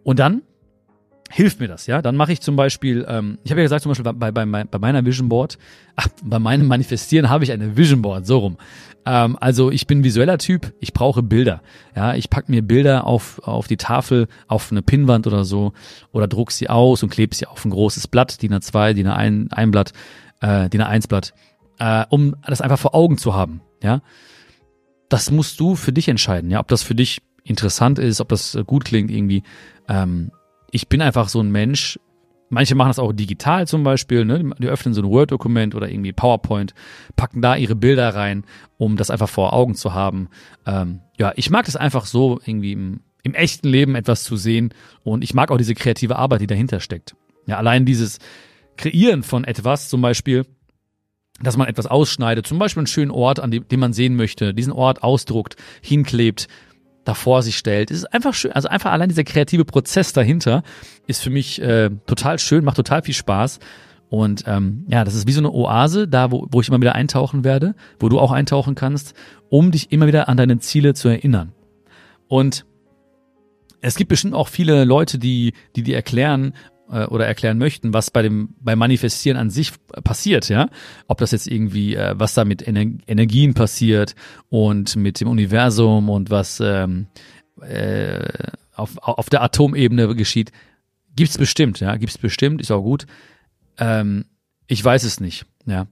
Und 0.04 0.20
dann 0.20 0.44
hilft 1.30 1.60
mir 1.60 1.68
das, 1.68 1.88
ja. 1.88 2.02
Dann 2.02 2.16
mache 2.16 2.32
ich 2.32 2.42
zum 2.42 2.56
Beispiel, 2.56 3.06
ähm, 3.08 3.38
ich 3.44 3.52
habe 3.52 3.62
ja 3.62 3.66
gesagt, 3.66 3.84
zum 3.84 3.92
Beispiel 3.92 4.12
bei, 4.14 4.32
bei, 4.32 4.46
bei 4.46 4.80
meiner 4.80 5.06
Vision 5.06 5.30
Board, 5.30 5.58
ach, 5.96 6.08
bei 6.24 6.40
meinem 6.40 6.68
Manifestieren 6.68 7.30
habe 7.30 7.44
ich 7.44 7.52
eine 7.52 7.78
Vision 7.78 8.02
Board, 8.02 8.26
so 8.26 8.40
rum. 8.40 8.58
Ähm, 9.06 9.38
also 9.40 9.72
ich 9.72 9.88
bin 9.88 10.04
visueller 10.04 10.38
Typ, 10.38 10.74
ich 10.80 10.94
brauche 10.94 11.24
Bilder. 11.24 11.62
Ja, 11.96 12.16
ich 12.16 12.30
pack 12.30 12.50
mir 12.50 12.62
Bilder 12.62 13.06
auf, 13.06 13.40
auf 13.44 13.68
die 13.68 13.78
Tafel, 13.78 14.28
auf 14.48 14.72
eine 14.72 14.82
Pinnwand 14.82 15.28
oder 15.28 15.44
so, 15.44 15.74
oder 16.12 16.28
druck 16.28 16.52
sie 16.52 16.70
aus 16.70 17.04
und 17.04 17.10
klebe 17.10 17.36
sie 17.36 17.48
auf 17.48 17.64
ein 17.66 17.72
großes 17.72 18.08
Blatt, 18.08 18.42
DIN 18.42 18.54
A2, 18.54 18.94
DIN 18.94 19.08
A1, 19.08 19.54
ein 19.54 19.72
Blatt, 19.72 19.94
äh, 20.42 20.70
DIN 20.70 20.82
A1 20.82 21.08
Blatt, 21.08 21.34
äh, 21.80 22.06
um 22.10 22.36
das 22.46 22.62
einfach 22.62 22.80
vor 22.80 22.96
Augen 22.96 23.18
zu 23.18 23.34
haben, 23.34 23.62
ja. 23.82 24.02
Das 25.10 25.32
musst 25.32 25.58
du 25.62 25.76
für 25.76 25.94
dich 25.94 26.10
entscheiden, 26.10 26.52
ja, 26.52 26.60
ob 26.60 26.68
das 26.68 26.84
für 26.84 26.96
dich 26.96 27.22
interessant 27.46 27.98
ist, 27.98 28.20
ob 28.20 28.28
das 28.28 28.58
gut 28.66 28.84
klingt 28.84 29.10
irgendwie. 29.10 29.44
Ähm, 29.88 30.32
ich 30.72 30.88
bin 30.88 31.02
einfach 31.02 31.30
so 31.30 31.40
ein 31.40 31.52
Mensch. 31.52 32.00
Manche 32.50 32.76
machen 32.76 32.90
das 32.90 33.00
auch 33.00 33.12
digital 33.12 33.68
zum 33.68 33.84
Beispiel, 33.84 34.24
ne? 34.24 34.52
Die 34.58 34.68
öffnen 34.68 34.94
so 34.94 35.02
ein 35.02 35.10
Word-Dokument 35.10 35.76
oder 35.76 35.90
irgendwie 35.90 36.14
PowerPoint, 36.14 36.74
packen 37.18 37.42
da 37.42 37.58
ihre 37.58 37.76
Bilder 37.76 38.16
rein, 38.16 38.46
um 38.78 38.96
das 38.96 39.10
einfach 39.10 39.28
vor 39.28 39.52
Augen 39.52 39.76
zu 39.76 39.94
haben. 39.94 40.30
Ähm, 40.66 41.02
ja, 41.18 41.34
ich 41.36 41.50
mag 41.50 41.66
das 41.66 41.76
einfach 41.76 42.06
so 42.06 42.40
irgendwie 42.46 42.72
im, 42.72 43.02
im 43.24 43.34
echten 43.34 43.68
Leben 43.68 43.96
etwas 43.96 44.24
zu 44.24 44.38
sehen 44.38 44.74
und 45.04 45.26
ich 45.26 45.34
mag 45.34 45.52
auch 45.52 45.58
diese 45.58 45.76
kreative 45.76 46.16
Arbeit, 46.16 46.40
die 46.40 46.48
dahinter 46.48 46.80
steckt. 46.80 47.16
Ja, 47.48 47.58
allein 47.58 47.86
dieses 47.86 48.20
Kreieren 48.78 49.24
von 49.24 49.44
etwas 49.44 49.90
zum 49.90 50.02
Beispiel, 50.02 50.46
dass 51.42 51.58
man 51.58 51.68
etwas 51.68 51.88
ausschneidet, 51.88 52.48
zum 52.48 52.60
Beispiel 52.60 52.82
einen 52.82 52.88
schönen 52.88 53.12
Ort, 53.12 53.40
an 53.40 53.52
dem, 53.52 53.68
den 53.68 53.80
man 53.80 53.94
sehen 53.94 54.16
möchte, 54.16 54.54
diesen 54.54 54.74
Ort 54.74 55.04
ausdruckt, 55.04 55.56
hinklebt, 55.82 56.48
davor 57.08 57.42
sich 57.42 57.58
stellt. 57.58 57.90
Es 57.90 58.00
ist 58.00 58.14
einfach 58.14 58.34
schön, 58.34 58.52
also 58.52 58.68
einfach 58.68 58.92
allein 58.92 59.10
dieser 59.10 59.24
kreative 59.24 59.66
Prozess 59.66 60.14
dahinter 60.14 60.64
ist 61.08 61.22
für 61.22 61.30
mich 61.30 61.62
äh, 61.62 61.90
total 62.06 62.40
schön, 62.40 62.64
macht 62.64 62.76
total 62.76 63.02
viel 63.02 63.14
Spaß. 63.14 63.60
Und 64.10 64.44
ähm, 64.48 64.86
ja, 64.90 65.04
das 65.04 65.16
ist 65.16 65.28
wie 65.28 65.32
so 65.32 65.42
eine 65.42 65.52
Oase, 65.52 66.08
da 66.08 66.32
wo, 66.32 66.48
wo 66.52 66.62
ich 66.62 66.68
immer 66.68 66.80
wieder 66.80 66.96
eintauchen 66.96 67.44
werde, 67.44 67.76
wo 68.00 68.10
du 68.10 68.20
auch 68.20 68.32
eintauchen 68.32 68.76
kannst, 68.76 69.14
um 69.50 69.72
dich 69.72 69.92
immer 69.92 70.08
wieder 70.08 70.30
an 70.30 70.38
deine 70.38 70.60
Ziele 70.60 70.94
zu 70.94 71.08
erinnern. 71.10 71.54
Und 72.28 72.66
es 73.82 73.96
gibt 73.96 74.10
bestimmt 74.10 74.34
auch 74.34 74.48
viele 74.48 74.84
Leute, 74.86 75.20
die, 75.20 75.54
die 75.76 75.84
dir 75.84 75.96
erklären, 75.96 76.54
äh, 76.92 77.06
oder 77.06 77.26
erklären 77.26 77.58
möchten, 77.58 77.94
was 77.94 78.12
bei 78.12 78.22
dem 78.22 78.56
beim 78.60 78.80
Manifestieren 78.80 79.38
an 79.38 79.50
sich 79.50 79.72
passiert, 80.04 80.50
ja, 80.50 80.70
ob 81.08 81.18
das 81.20 81.32
jetzt 81.32 81.48
irgendwie 81.48 81.96
äh, 81.96 82.16
was 82.18 82.34
da 82.34 82.46
mit 82.46 82.62
Ener 82.62 82.86
Energien 83.08 83.54
passiert 83.54 84.16
und 84.50 84.96
mit 84.96 85.20
dem 85.22 85.28
Universum 85.28 86.10
und 86.10 86.30
was 86.30 86.60
ähm, 86.60 87.08
äh, 87.62 88.28
auf, 88.76 88.98
auf 89.00 89.30
der 89.30 89.42
Atomebene 89.42 90.16
geschieht, 90.16 90.52
gibt's 91.16 91.38
bestimmt, 91.38 91.80
ja, 91.80 91.96
gibt's 91.96 92.18
bestimmt, 92.18 92.62
ist 92.62 92.72
auch 92.72 92.84
gut. 92.84 93.06
Ähm, 93.78 94.26
ich 94.68 94.84
weiß 94.84 95.04
es 95.04 95.20
nicht, 95.20 95.46
ja. 95.66 95.88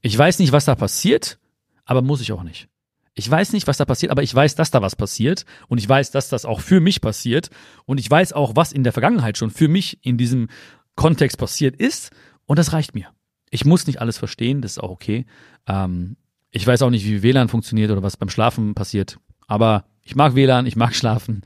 Ich 0.00 0.16
weiß 0.18 0.38
nicht, 0.40 0.52
was 0.52 0.64
da 0.64 0.74
passiert, 0.74 1.38
aber 1.84 2.02
muss 2.02 2.20
ich 2.20 2.32
auch 2.32 2.42
nicht. 2.42 2.68
Ich 3.14 3.30
weiß 3.30 3.52
nicht, 3.52 3.66
was 3.66 3.76
da 3.76 3.84
passiert, 3.84 4.10
aber 4.10 4.22
ich 4.22 4.34
weiß, 4.34 4.54
dass 4.54 4.70
da 4.70 4.80
was 4.80 4.96
passiert 4.96 5.44
und 5.68 5.78
ich 5.78 5.88
weiß, 5.88 6.12
dass 6.12 6.30
das 6.30 6.44
auch 6.44 6.60
für 6.60 6.80
mich 6.80 7.00
passiert 7.00 7.50
und 7.84 7.98
ich 7.98 8.10
weiß 8.10 8.32
auch, 8.32 8.56
was 8.56 8.72
in 8.72 8.84
der 8.84 8.92
Vergangenheit 8.92 9.36
schon 9.36 9.50
für 9.50 9.68
mich 9.68 9.98
in 10.02 10.16
diesem 10.16 10.48
Kontext 10.94 11.36
passiert 11.36 11.76
ist 11.76 12.10
und 12.46 12.58
das 12.58 12.72
reicht 12.72 12.94
mir. 12.94 13.08
Ich 13.50 13.66
muss 13.66 13.86
nicht 13.86 14.00
alles 14.00 14.16
verstehen, 14.16 14.62
das 14.62 14.72
ist 14.72 14.78
auch 14.78 14.90
okay. 14.90 15.26
Ähm, 15.66 16.16
ich 16.50 16.66
weiß 16.66 16.80
auch 16.82 16.90
nicht, 16.90 17.04
wie 17.04 17.22
WLAN 17.22 17.48
funktioniert 17.48 17.90
oder 17.90 18.02
was 18.02 18.16
beim 18.16 18.30
Schlafen 18.30 18.74
passiert, 18.74 19.18
aber 19.46 19.84
ich 20.02 20.16
mag 20.16 20.34
WLAN, 20.34 20.64
ich 20.64 20.76
mag 20.76 20.94
Schlafen. 20.94 21.42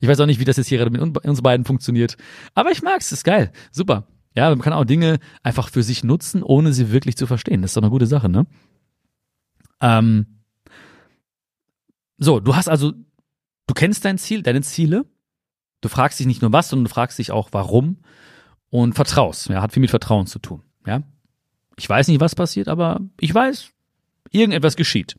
ich 0.00 0.08
weiß 0.08 0.20
auch 0.20 0.26
nicht, 0.26 0.38
wie 0.38 0.44
das 0.44 0.56
jetzt 0.56 0.68
hier 0.68 0.88
mit 0.88 1.00
uns 1.00 1.42
beiden 1.42 1.66
funktioniert, 1.66 2.16
aber 2.54 2.70
ich 2.70 2.82
mag's, 2.82 3.10
ist 3.10 3.24
geil, 3.24 3.50
super. 3.72 4.06
Ja, 4.34 4.48
man 4.48 4.60
kann 4.60 4.72
auch 4.72 4.84
Dinge 4.84 5.18
einfach 5.42 5.68
für 5.68 5.82
sich 5.82 6.04
nutzen, 6.04 6.42
ohne 6.42 6.72
sie 6.72 6.90
wirklich 6.90 7.16
zu 7.16 7.26
verstehen. 7.26 7.60
Das 7.60 7.72
ist 7.72 7.76
doch 7.76 7.82
eine 7.82 7.90
gute 7.90 8.06
Sache, 8.06 8.30
ne? 8.30 8.46
Ähm, 9.82 10.41
so, 12.22 12.40
du 12.40 12.54
hast 12.54 12.68
also, 12.68 12.92
du 12.92 13.74
kennst 13.74 14.04
dein 14.04 14.18
Ziel, 14.18 14.42
deine 14.42 14.62
Ziele. 14.62 15.06
Du 15.80 15.88
fragst 15.88 16.20
dich 16.20 16.26
nicht 16.26 16.42
nur 16.42 16.52
was, 16.52 16.68
sondern 16.68 16.84
du 16.84 16.90
fragst 16.90 17.18
dich 17.18 17.32
auch 17.32 17.48
warum 17.52 17.98
und 18.70 18.94
vertraust. 18.94 19.48
Ja, 19.48 19.60
hat 19.60 19.72
viel 19.72 19.80
mit 19.80 19.90
Vertrauen 19.90 20.26
zu 20.26 20.38
tun. 20.38 20.62
Ja, 20.86 21.02
ich 21.76 21.88
weiß 21.88 22.08
nicht, 22.08 22.20
was 22.20 22.34
passiert, 22.34 22.68
aber 22.68 23.00
ich 23.18 23.34
weiß, 23.34 23.70
irgendetwas 24.30 24.76
geschieht. 24.76 25.18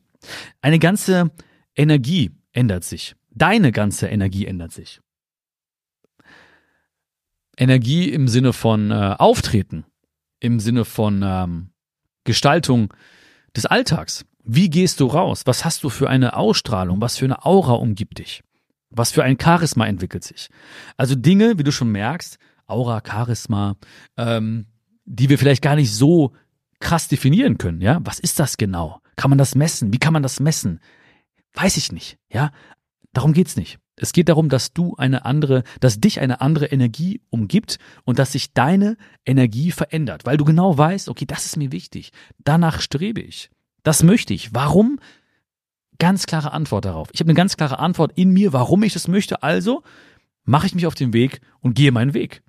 Eine 0.62 0.78
ganze 0.78 1.30
Energie 1.76 2.30
ändert 2.52 2.84
sich. 2.84 3.14
Deine 3.30 3.72
ganze 3.72 4.08
Energie 4.08 4.46
ändert 4.46 4.72
sich. 4.72 5.00
Energie 7.56 8.08
im 8.10 8.28
Sinne 8.28 8.52
von 8.52 8.90
äh, 8.90 9.16
Auftreten, 9.18 9.84
im 10.40 10.58
Sinne 10.58 10.84
von 10.84 11.22
ähm, 11.22 11.70
Gestaltung 12.24 12.92
des 13.54 13.66
Alltags. 13.66 14.24
Wie 14.44 14.68
gehst 14.68 15.00
du 15.00 15.06
raus? 15.06 15.42
Was 15.46 15.64
hast 15.64 15.82
du 15.84 15.88
für 15.88 16.08
eine 16.08 16.36
Ausstrahlung? 16.36 17.00
Was 17.00 17.16
für 17.16 17.24
eine 17.24 17.44
Aura 17.44 17.72
umgibt 17.72 18.18
dich? 18.18 18.42
Was 18.90 19.10
für 19.10 19.24
ein 19.24 19.38
Charisma 19.40 19.86
entwickelt 19.86 20.22
sich? 20.22 20.48
Also 20.96 21.14
Dinge, 21.14 21.58
wie 21.58 21.64
du 21.64 21.72
schon 21.72 21.90
merkst, 21.90 22.38
Aura, 22.66 23.02
Charisma, 23.04 23.76
ähm, 24.16 24.66
die 25.06 25.28
wir 25.30 25.38
vielleicht 25.38 25.62
gar 25.62 25.76
nicht 25.76 25.92
so 25.92 26.32
krass 26.78 27.08
definieren 27.08 27.58
können. 27.58 27.80
Ja, 27.80 28.00
was 28.04 28.20
ist 28.20 28.38
das 28.38 28.58
genau? 28.58 29.00
Kann 29.16 29.30
man 29.30 29.38
das 29.38 29.54
messen? 29.54 29.92
Wie 29.92 29.98
kann 29.98 30.12
man 30.12 30.22
das 30.22 30.40
messen? 30.40 30.80
Weiß 31.54 31.78
ich 31.78 31.90
nicht. 31.90 32.18
Ja, 32.30 32.52
darum 33.12 33.32
geht's 33.32 33.56
nicht. 33.56 33.78
Es 33.96 34.12
geht 34.12 34.28
darum, 34.28 34.48
dass 34.48 34.72
du 34.72 34.96
eine 34.96 35.24
andere, 35.24 35.62
dass 35.80 36.00
dich 36.00 36.20
eine 36.20 36.40
andere 36.40 36.66
Energie 36.66 37.22
umgibt 37.30 37.78
und 38.04 38.18
dass 38.18 38.32
sich 38.32 38.52
deine 38.52 38.96
Energie 39.24 39.70
verändert, 39.70 40.26
weil 40.26 40.36
du 40.36 40.44
genau 40.44 40.76
weißt, 40.76 41.08
okay, 41.08 41.26
das 41.26 41.46
ist 41.46 41.56
mir 41.56 41.70
wichtig. 41.70 42.10
Danach 42.38 42.80
strebe 42.80 43.20
ich. 43.20 43.50
Das 43.84 44.02
möchte 44.02 44.34
ich. 44.34 44.52
Warum? 44.52 44.98
Ganz 45.98 46.26
klare 46.26 46.52
Antwort 46.52 46.84
darauf. 46.84 47.08
Ich 47.12 47.20
habe 47.20 47.28
eine 47.30 47.36
ganz 47.36 47.56
klare 47.56 47.78
Antwort 47.78 48.12
in 48.16 48.32
mir, 48.32 48.52
warum 48.52 48.82
ich 48.82 48.94
das 48.94 49.06
möchte. 49.06 49.44
Also 49.44 49.84
mache 50.44 50.66
ich 50.66 50.74
mich 50.74 50.86
auf 50.86 50.96
den 50.96 51.12
Weg 51.12 51.40
und 51.60 51.74
gehe 51.74 51.92
meinen 51.92 52.14
Weg. 52.14 52.42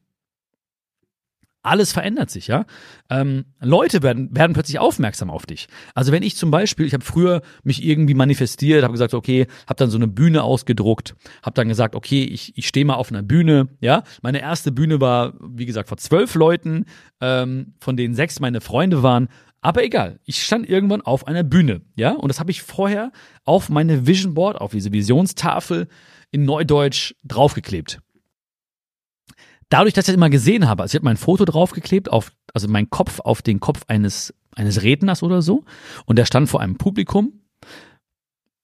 Alles 1.61 1.93
verändert 1.93 2.29
sich, 2.29 2.45
ja. 2.45 2.65
Ähm, 3.09 3.45
Leute 3.59 4.03
werden, 4.03 4.29
werden 4.35 4.53
plötzlich 4.53 4.77
aufmerksam 4.77 5.31
auf 5.31 5.47
dich. 5.47 5.67
Also 5.95 6.11
wenn 6.11 6.21
ich 6.21 6.35
zum 6.35 6.51
Beispiel, 6.51 6.85
ich 6.85 6.93
habe 6.93 7.03
früher 7.03 7.41
mich 7.63 7.83
irgendwie 7.83 8.13
manifestiert, 8.13 8.83
habe 8.83 8.91
gesagt, 8.91 9.15
okay, 9.15 9.47
habe 9.67 9.77
dann 9.77 9.89
so 9.89 9.97
eine 9.97 10.07
Bühne 10.07 10.43
ausgedruckt, 10.43 11.15
habe 11.41 11.55
dann 11.55 11.67
gesagt, 11.67 11.95
okay, 11.95 12.23
ich, 12.23 12.55
ich 12.55 12.67
stehe 12.67 12.85
mal 12.85 12.93
auf 12.93 13.11
einer 13.11 13.23
Bühne, 13.23 13.69
ja. 13.81 14.03
Meine 14.21 14.41
erste 14.41 14.71
Bühne 14.71 15.01
war, 15.01 15.33
wie 15.41 15.65
gesagt, 15.65 15.89
vor 15.89 15.97
zwölf 15.97 16.35
Leuten, 16.35 16.85
ähm, 17.19 17.73
von 17.79 17.97
denen 17.97 18.13
sechs 18.13 18.39
meine 18.39 18.61
Freunde 18.61 19.01
waren. 19.01 19.27
Aber 19.65 19.83
egal, 19.83 20.19
ich 20.25 20.43
stand 20.43 20.69
irgendwann 20.69 21.01
auf 21.01 21.25
einer 21.25 21.41
Bühne, 21.41 21.81
ja, 21.95 22.11
und 22.11 22.27
das 22.27 22.39
habe 22.39 22.51
ich 22.51 22.61
vorher 22.61 23.11
auf 23.45 23.67
meine 23.67 24.05
Vision 24.05 24.35
Board, 24.35 24.61
auf 24.61 24.73
diese 24.73 24.93
Visionstafel 24.93 25.87
in 26.29 26.45
Neudeutsch 26.45 27.15
draufgeklebt. 27.23 27.99
Dadurch, 29.69 29.95
dass 29.95 30.03
ich 30.03 30.09
das 30.09 30.15
immer 30.17 30.29
gesehen 30.29 30.67
habe, 30.67 30.83
also 30.83 30.91
ich 30.91 30.99
habe 30.99 31.05
mein 31.05 31.17
Foto 31.17 31.45
draufgeklebt, 31.45 32.11
auf, 32.11 32.31
also 32.53 32.67
mein 32.67 32.91
Kopf 32.91 33.19
auf 33.21 33.41
den 33.41 33.59
Kopf 33.59 33.81
eines, 33.87 34.35
eines 34.53 34.83
Redners 34.83 35.23
oder 35.23 35.41
so, 35.41 35.63
und 36.05 36.19
der 36.19 36.25
stand 36.25 36.47
vor 36.47 36.61
einem 36.61 36.77
Publikum. 36.77 37.41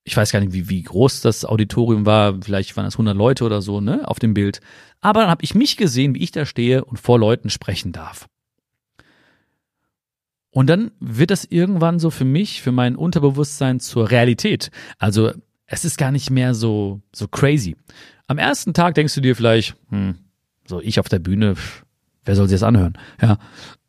Ich 0.03 0.15
weiß 0.15 0.31
gar 0.31 0.39
nicht, 0.39 0.53
wie, 0.53 0.69
wie 0.69 0.83
groß 0.83 1.21
das 1.21 1.45
Auditorium 1.45 2.05
war, 2.05 2.39
vielleicht 2.43 2.77
waren 2.77 2.85
es 2.85 2.93
100 2.93 3.17
Leute 3.17 3.43
oder 3.43 3.63
so, 3.63 3.81
ne, 3.81 4.07
auf 4.07 4.19
dem 4.19 4.35
Bild. 4.35 4.61
Aber 4.99 5.21
dann 5.21 5.31
habe 5.31 5.43
ich 5.43 5.55
mich 5.55 5.77
gesehen, 5.77 6.13
wie 6.13 6.21
ich 6.21 6.31
da 6.31 6.45
stehe 6.45 6.85
und 6.85 6.99
vor 6.99 7.17
Leuten 7.17 7.49
sprechen 7.49 7.91
darf. 7.91 8.27
Und 10.51 10.67
dann 10.67 10.91
wird 10.99 11.31
das 11.31 11.45
irgendwann 11.45 11.99
so 11.99 12.09
für 12.09 12.25
mich, 12.25 12.61
für 12.61 12.71
mein 12.71 12.95
Unterbewusstsein 12.95 13.79
zur 13.79 14.11
Realität. 14.11 14.69
Also 14.99 15.31
es 15.65 15.85
ist 15.85 15.97
gar 15.97 16.11
nicht 16.11 16.29
mehr 16.29 16.53
so, 16.53 17.01
so 17.13 17.27
crazy. 17.27 17.77
Am 18.27 18.37
ersten 18.37 18.73
Tag 18.73 18.95
denkst 18.95 19.15
du 19.15 19.21
dir 19.21 19.35
vielleicht, 19.35 19.75
hm, 19.89 20.15
so 20.67 20.81
ich 20.81 20.99
auf 20.99 21.07
der 21.07 21.19
Bühne, 21.19 21.55
pff, 21.55 21.85
wer 22.25 22.35
soll 22.35 22.47
sich 22.47 22.59
das 22.59 22.67
anhören? 22.67 22.97
Ja, 23.21 23.37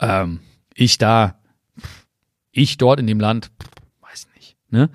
ähm, 0.00 0.40
ich 0.74 0.98
da, 0.98 1.40
pff, 1.78 2.06
ich 2.52 2.78
dort 2.78 3.00
in 3.00 3.08
dem 3.08 3.18
Land, 3.18 3.50
pff, 3.60 3.70
weiß 4.00 4.28
nicht. 4.36 4.56
Ne? 4.70 4.88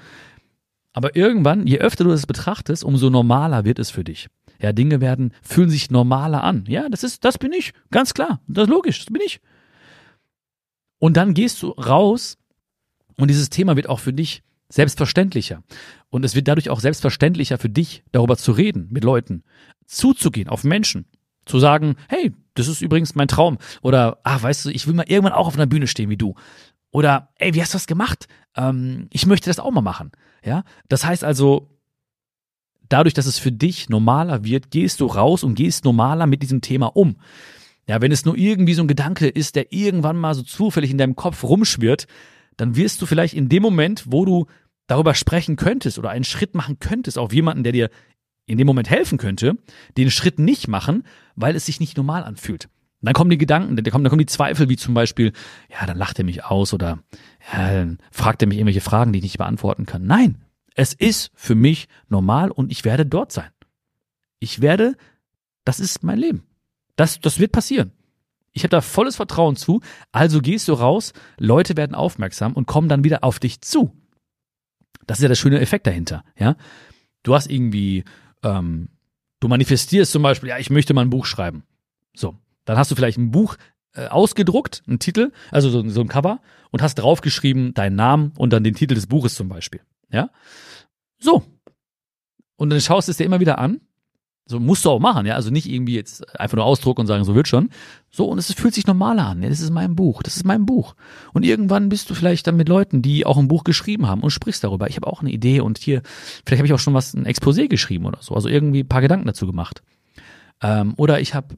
Aber 0.93 1.15
irgendwann, 1.17 1.67
je 1.67 1.79
öfter 1.79 2.05
du 2.05 2.11
es 2.11 2.25
betrachtest, 2.25 2.83
umso 2.83 3.09
normaler 3.09 3.65
wird 3.65 3.77
es 3.77 3.89
für 3.89 4.05
dich. 4.05 4.29
Ja, 4.59 4.71
Dinge 4.71 5.01
werden, 5.01 5.33
fühlen 5.41 5.69
sich 5.69 5.91
normaler 5.91 6.43
an. 6.43 6.65
Ja, 6.67 6.89
das 6.89 7.03
ist, 7.03 7.23
das 7.25 7.37
bin 7.37 7.53
ich. 7.53 7.73
Ganz 7.91 8.13
klar. 8.13 8.39
Das 8.47 8.63
ist 8.63 8.69
logisch. 8.69 8.99
Das 8.99 9.13
bin 9.13 9.21
ich. 9.23 9.39
Und 10.99 11.17
dann 11.17 11.33
gehst 11.33 11.61
du 11.61 11.69
raus 11.69 12.37
und 13.17 13.29
dieses 13.29 13.49
Thema 13.49 13.75
wird 13.75 13.89
auch 13.89 13.99
für 13.99 14.13
dich 14.13 14.43
selbstverständlicher. 14.69 15.63
Und 16.09 16.25
es 16.25 16.35
wird 16.35 16.47
dadurch 16.47 16.69
auch 16.69 16.79
selbstverständlicher 16.79 17.57
für 17.57 17.69
dich, 17.69 18.03
darüber 18.11 18.37
zu 18.37 18.51
reden 18.51 18.87
mit 18.91 19.03
Leuten, 19.03 19.43
zuzugehen 19.85 20.49
auf 20.49 20.63
Menschen, 20.63 21.05
zu 21.45 21.59
sagen, 21.59 21.95
hey, 22.09 22.33
das 22.53 22.67
ist 22.67 22.81
übrigens 22.81 23.15
mein 23.15 23.27
Traum. 23.27 23.57
Oder, 23.81 24.19
ah, 24.23 24.41
weißt 24.41 24.65
du, 24.65 24.69
ich 24.69 24.87
will 24.87 24.93
mal 24.93 25.05
irgendwann 25.07 25.33
auch 25.33 25.47
auf 25.47 25.55
einer 25.55 25.67
Bühne 25.67 25.87
stehen 25.87 26.09
wie 26.09 26.17
du. 26.17 26.35
Oder, 26.91 27.29
ey, 27.35 27.53
wie 27.53 27.61
hast 27.61 27.73
du 27.73 27.77
das 27.77 27.87
gemacht? 27.87 28.27
Ähm, 28.55 29.07
ich 29.11 29.25
möchte 29.25 29.49
das 29.49 29.59
auch 29.59 29.71
mal 29.71 29.81
machen. 29.81 30.11
Ja, 30.43 30.63
das 30.89 31.05
heißt 31.05 31.23
also, 31.23 31.69
dadurch, 32.89 33.13
dass 33.13 33.25
es 33.25 33.39
für 33.39 33.51
dich 33.51 33.89
normaler 33.89 34.43
wird, 34.43 34.71
gehst 34.71 34.99
du 35.01 35.05
raus 35.05 35.43
und 35.43 35.55
gehst 35.55 35.85
normaler 35.85 36.27
mit 36.27 36.41
diesem 36.41 36.61
Thema 36.61 36.87
um. 36.87 37.17
Ja, 37.87 38.01
wenn 38.01 38.11
es 38.11 38.25
nur 38.25 38.37
irgendwie 38.37 38.73
so 38.73 38.81
ein 38.81 38.87
Gedanke 38.87 39.27
ist, 39.27 39.55
der 39.55 39.71
irgendwann 39.71 40.17
mal 40.17 40.33
so 40.33 40.43
zufällig 40.43 40.91
in 40.91 40.97
deinem 40.97 41.15
Kopf 41.15 41.43
rumschwirrt, 41.43 42.05
dann 42.57 42.75
wirst 42.75 43.01
du 43.01 43.05
vielleicht 43.05 43.33
in 43.33 43.49
dem 43.49 43.63
Moment, 43.63 44.05
wo 44.07 44.25
du 44.25 44.47
darüber 44.87 45.13
sprechen 45.13 45.55
könntest 45.55 45.97
oder 45.97 46.09
einen 46.09 46.23
Schritt 46.23 46.55
machen 46.55 46.79
könntest 46.79 47.17
auf 47.17 47.33
jemanden, 47.33 47.63
der 47.63 47.71
dir 47.71 47.89
in 48.45 48.57
dem 48.57 48.67
Moment 48.67 48.89
helfen 48.89 49.17
könnte, 49.17 49.57
den 49.97 50.09
Schritt 50.09 50.39
nicht 50.39 50.67
machen, 50.67 51.03
weil 51.35 51.55
es 51.55 51.65
sich 51.65 51.79
nicht 51.79 51.97
normal 51.97 52.23
anfühlt. 52.23 52.65
Und 52.65 53.05
dann 53.05 53.13
kommen 53.13 53.29
die 53.29 53.37
Gedanken, 53.37 53.75
dann 53.75 53.85
kommen, 53.91 54.03
dann 54.03 54.09
kommen 54.09 54.19
die 54.19 54.25
Zweifel, 54.25 54.69
wie 54.69 54.77
zum 54.77 54.93
Beispiel, 54.93 55.33
ja, 55.69 55.85
dann 55.85 55.97
lacht 55.97 56.17
er 56.17 56.25
mich 56.25 56.45
aus 56.45 56.73
oder 56.73 56.99
ja, 57.53 57.73
dann 57.73 57.99
fragt 58.09 58.41
er 58.41 58.47
mich 58.47 58.57
irgendwelche 58.57 58.81
Fragen, 58.81 59.13
die 59.13 59.19
ich 59.19 59.23
nicht 59.23 59.37
beantworten 59.37 59.85
kann. 59.85 60.05
Nein, 60.05 60.37
es 60.73 60.93
ist 60.93 61.31
für 61.35 61.55
mich 61.55 61.87
normal 62.09 62.49
und 62.49 62.71
ich 62.71 62.85
werde 62.85 63.05
dort 63.05 63.31
sein. 63.31 63.49
Ich 64.39 64.61
werde, 64.61 64.95
das 65.63 65.79
ist 65.79 66.03
mein 66.03 66.17
Leben. 66.17 66.43
Das, 66.97 67.21
das 67.21 67.39
wird 67.39 67.53
passieren. 67.53 67.93
Ich 68.51 68.63
habe 68.63 68.69
da 68.69 68.81
volles 68.81 69.15
Vertrauen 69.15 69.55
zu. 69.55 69.81
Also 70.11 70.41
gehst 70.41 70.67
du 70.67 70.73
raus, 70.73 71.13
Leute 71.37 71.77
werden 71.77 71.95
aufmerksam 71.95 72.53
und 72.53 72.65
kommen 72.65 72.89
dann 72.89 73.03
wieder 73.03 73.23
auf 73.23 73.39
dich 73.39 73.61
zu. 73.61 73.95
Das 75.05 75.19
ist 75.19 75.21
ja 75.21 75.29
der 75.29 75.35
schöne 75.35 75.61
Effekt 75.61 75.87
dahinter. 75.87 76.25
Ja, 76.37 76.57
du 77.23 77.35
hast 77.35 77.49
irgendwie, 77.49 78.03
ähm, 78.43 78.89
du 79.39 79.47
manifestierst 79.47 80.11
zum 80.11 80.23
Beispiel, 80.23 80.49
ja, 80.49 80.57
ich 80.57 80.71
möchte 80.71 80.93
mal 80.93 81.03
ein 81.03 81.11
Buch 81.11 81.25
schreiben. 81.27 81.63
So, 82.15 82.35
dann 82.65 82.77
hast 82.77 82.89
du 82.89 82.95
vielleicht 82.95 83.19
ein 83.19 83.31
Buch 83.31 83.57
äh, 83.93 84.07
ausgedruckt, 84.07 84.81
einen 84.87 84.97
Titel, 84.97 85.31
also 85.51 85.69
so, 85.69 85.87
so 85.87 86.01
ein 86.01 86.07
Cover 86.07 86.41
und 86.71 86.81
hast 86.81 86.95
draufgeschrieben 86.95 87.75
deinen 87.75 87.95
Namen 87.95 88.33
und 88.37 88.53
dann 88.53 88.63
den 88.63 88.73
Titel 88.73 88.95
des 88.95 89.05
Buches 89.05 89.35
zum 89.35 89.49
Beispiel. 89.49 89.81
Ja, 90.11 90.31
so. 91.19 91.43
Und 92.55 92.71
dann 92.71 92.81
schaust 92.81 93.07
du 93.07 93.11
es 93.11 93.17
dir 93.17 93.25
immer 93.25 93.39
wieder 93.39 93.59
an 93.59 93.81
so 94.47 94.59
musst 94.59 94.85
du 94.85 94.89
auch 94.89 94.99
machen, 94.99 95.25
ja. 95.25 95.35
Also 95.35 95.49
nicht 95.51 95.69
irgendwie 95.69 95.95
jetzt 95.95 96.39
einfach 96.39 96.55
nur 96.55 96.65
ausdrucken 96.65 97.01
und 97.01 97.07
sagen, 97.07 97.23
so 97.23 97.35
wird 97.35 97.47
schon. 97.47 97.69
So, 98.09 98.25
und 98.25 98.37
es 98.37 98.51
fühlt 98.53 98.73
sich 98.73 98.87
normaler 98.87 99.27
an. 99.27 99.43
Ja, 99.43 99.49
das 99.49 99.59
ist 99.59 99.71
mein 99.71 99.95
Buch. 99.95 100.23
Das 100.23 100.35
ist 100.37 100.45
mein 100.45 100.65
Buch. 100.65 100.95
Und 101.33 101.43
irgendwann 101.43 101.89
bist 101.89 102.09
du 102.09 102.13
vielleicht 102.13 102.47
dann 102.47 102.55
mit 102.55 102.69
Leuten, 102.69 103.01
die 103.01 103.25
auch 103.25 103.37
ein 103.37 103.47
Buch 103.47 103.63
geschrieben 103.63 104.07
haben 104.07 104.21
und 104.21 104.31
sprichst 104.31 104.63
darüber. 104.63 104.89
Ich 104.89 104.95
habe 104.95 105.07
auch 105.07 105.21
eine 105.21 105.31
Idee 105.31 105.59
und 105.59 105.77
hier, 105.77 106.01
vielleicht 106.45 106.59
habe 106.59 106.67
ich 106.67 106.73
auch 106.73 106.79
schon 106.79 106.93
was, 106.93 107.13
ein 107.13 107.25
Exposé 107.25 107.67
geschrieben 107.67 108.05
oder 108.05 108.19
so. 108.21 108.33
Also 108.35 108.49
irgendwie 108.49 108.83
ein 108.83 108.87
paar 108.87 109.01
Gedanken 109.01 109.27
dazu 109.27 109.45
gemacht. 109.45 109.83
Ähm, 110.61 110.93
oder 110.97 111.19
ich 111.19 111.35
habe 111.35 111.55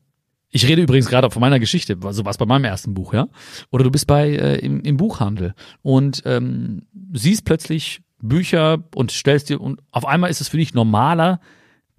ich 0.51 0.67
rede 0.67 0.81
übrigens 0.81 1.07
gerade 1.07 1.29
von 1.29 1.41
meiner 1.41 1.59
Geschichte, 1.59 1.97
also 2.03 2.25
was 2.25 2.39
bei 2.39 2.45
meinem 2.45 2.65
ersten 2.65 2.95
Buch, 2.95 3.13
ja. 3.13 3.27
Oder 3.69 3.83
du 3.83 3.91
bist 3.91 4.07
bei 4.07 4.29
äh, 4.29 4.55
im, 4.57 4.81
im 4.81 4.97
Buchhandel 4.97 5.53
und 5.83 6.23
ähm, 6.25 6.87
siehst 7.13 7.45
plötzlich 7.45 8.01
Bücher 8.21 8.83
und 8.95 9.11
stellst 9.11 9.49
dir 9.49 9.61
und 9.61 9.79
auf 9.91 10.05
einmal 10.05 10.31
ist 10.31 10.41
es 10.41 10.49
für 10.49 10.57
dich 10.57 10.73
normaler, 10.73 11.39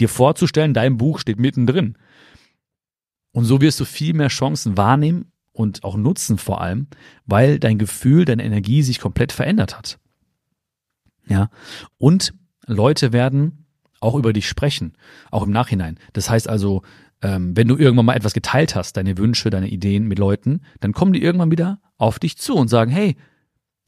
dir 0.01 0.09
vorzustellen, 0.09 0.75
dein 0.75 0.97
Buch 0.97 1.19
steht 1.19 1.39
mittendrin. 1.39 1.97
Und 3.33 3.45
so 3.45 3.61
wirst 3.61 3.79
du 3.81 3.85
viel 3.85 4.15
mehr 4.15 4.29
Chancen 4.29 4.77
wahrnehmen 4.77 5.33
und 5.53 5.85
auch 5.85 5.97
nutzen 5.97 6.39
vor 6.39 6.61
allem, 6.61 6.89
weil 7.27 7.59
dein 7.59 7.79
Gefühl, 7.79 8.25
deine 8.25 8.45
Energie 8.45 8.83
sich 8.83 8.99
komplett 8.99 9.33
verändert 9.33 9.77
hat. 9.77 9.99
Ja. 11.29 11.51
Und 11.99 12.35
Leute 12.67 13.13
werden 13.13 13.67
auch 14.01 14.15
über 14.15 14.33
dich 14.33 14.49
sprechen, 14.49 14.95
auch 15.31 15.45
im 15.45 15.51
Nachhinein. 15.51 15.99
Das 16.13 16.31
heißt 16.31 16.49
also, 16.49 16.83
ähm, 17.23 17.57
wenn 17.57 17.69
du 17.69 17.77
irgendwann 17.77 18.07
mal 18.07 18.17
etwas 18.17 18.33
geteilt 18.33 18.75
hast, 18.75 18.97
deine 18.97 19.19
Wünsche, 19.19 19.51
deine 19.51 19.69
Ideen 19.69 20.09
mit 20.09 20.19
Leuten, 20.19 20.63
dann 20.81 20.93
kommen 20.93 21.13
die 21.13 21.23
irgendwann 21.23 21.51
wieder 21.51 21.81
auf 21.99 22.19
dich 22.19 22.39
zu 22.39 22.55
und 22.55 22.69
sagen, 22.69 22.91
hey, 22.91 23.17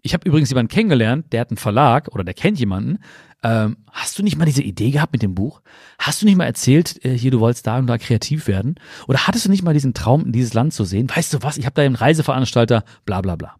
ich 0.02 0.14
habe 0.14 0.28
übrigens 0.28 0.50
jemanden 0.50 0.72
kennengelernt, 0.72 1.32
der 1.32 1.40
hat 1.40 1.50
einen 1.50 1.56
Verlag 1.56 2.08
oder 2.08 2.24
der 2.24 2.34
kennt 2.34 2.58
jemanden, 2.58 2.98
ähm, 3.44 3.78
hast 3.90 4.18
du 4.18 4.22
nicht 4.22 4.36
mal 4.36 4.44
diese 4.44 4.62
Idee 4.62 4.90
gehabt 4.90 5.12
mit 5.12 5.22
dem 5.22 5.34
Buch? 5.34 5.62
Hast 5.98 6.22
du 6.22 6.26
nicht 6.26 6.36
mal 6.36 6.44
erzählt, 6.44 7.04
äh, 7.04 7.16
hier, 7.16 7.30
du 7.30 7.40
wolltest 7.40 7.66
da 7.66 7.78
und 7.78 7.86
da 7.86 7.98
kreativ 7.98 8.46
werden? 8.46 8.76
Oder 9.08 9.26
hattest 9.26 9.46
du 9.46 9.50
nicht 9.50 9.62
mal 9.62 9.74
diesen 9.74 9.94
Traum, 9.94 10.26
in 10.26 10.32
dieses 10.32 10.54
Land 10.54 10.74
zu 10.74 10.84
sehen? 10.84 11.08
Weißt 11.08 11.32
du 11.32 11.42
was, 11.42 11.56
ich 11.56 11.66
habe 11.66 11.74
da 11.74 11.82
einen 11.82 11.96
Reiseveranstalter, 11.96 12.84
bla 13.04 13.20
bla 13.20 13.36
bla. 13.36 13.56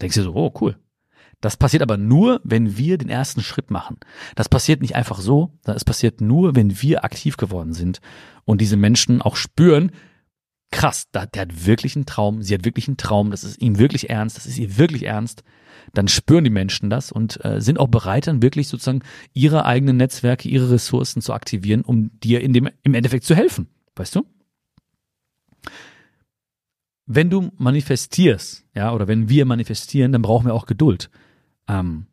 Denkst 0.00 0.16
du 0.16 0.22
so, 0.22 0.34
oh 0.34 0.52
cool. 0.60 0.76
Das 1.40 1.56
passiert 1.56 1.82
aber 1.82 1.96
nur, 1.96 2.40
wenn 2.44 2.76
wir 2.76 2.98
den 2.98 3.10
ersten 3.10 3.42
Schritt 3.42 3.70
machen. 3.70 3.98
Das 4.34 4.48
passiert 4.48 4.80
nicht 4.80 4.96
einfach 4.96 5.20
so, 5.20 5.52
sondern 5.62 5.76
es 5.76 5.84
passiert 5.84 6.20
nur, 6.20 6.56
wenn 6.56 6.80
wir 6.80 7.04
aktiv 7.04 7.36
geworden 7.36 7.74
sind 7.74 8.00
und 8.44 8.60
diese 8.60 8.76
Menschen 8.76 9.20
auch 9.20 9.36
spüren, 9.36 9.92
krass, 10.70 11.10
der 11.12 11.22
hat 11.22 11.66
wirklich 11.66 11.94
einen 11.94 12.06
Traum, 12.06 12.42
sie 12.42 12.54
hat 12.54 12.64
wirklich 12.64 12.88
einen 12.88 12.96
Traum, 12.96 13.30
das 13.30 13.44
ist 13.44 13.60
ihm 13.60 13.78
wirklich 13.78 14.10
ernst, 14.10 14.36
das 14.36 14.46
ist 14.46 14.58
ihr 14.58 14.78
wirklich 14.78 15.04
ernst 15.04 15.44
dann 15.94 16.08
spüren 16.08 16.44
die 16.44 16.50
Menschen 16.50 16.90
das 16.90 17.12
und 17.12 17.44
äh, 17.44 17.60
sind 17.60 17.78
auch 17.78 17.88
bereit, 17.88 18.26
dann 18.26 18.42
wirklich 18.42 18.68
sozusagen 18.68 19.02
ihre 19.32 19.64
eigenen 19.64 19.96
Netzwerke, 19.96 20.48
ihre 20.48 20.70
Ressourcen 20.70 21.22
zu 21.22 21.32
aktivieren, 21.32 21.82
um 21.82 22.10
dir 22.20 22.40
in 22.40 22.52
dem, 22.52 22.68
im 22.82 22.94
Endeffekt 22.94 23.24
zu 23.24 23.34
helfen. 23.34 23.68
Weißt 23.94 24.14
du? 24.14 24.26
Wenn 27.06 27.30
du 27.30 27.52
manifestierst, 27.56 28.64
ja, 28.74 28.92
oder 28.92 29.06
wenn 29.06 29.28
wir 29.28 29.46
manifestieren, 29.46 30.12
dann 30.12 30.22
brauchen 30.22 30.46
wir 30.46 30.54
auch 30.54 30.66
Geduld. 30.66 31.08
Ähm, 31.68 32.06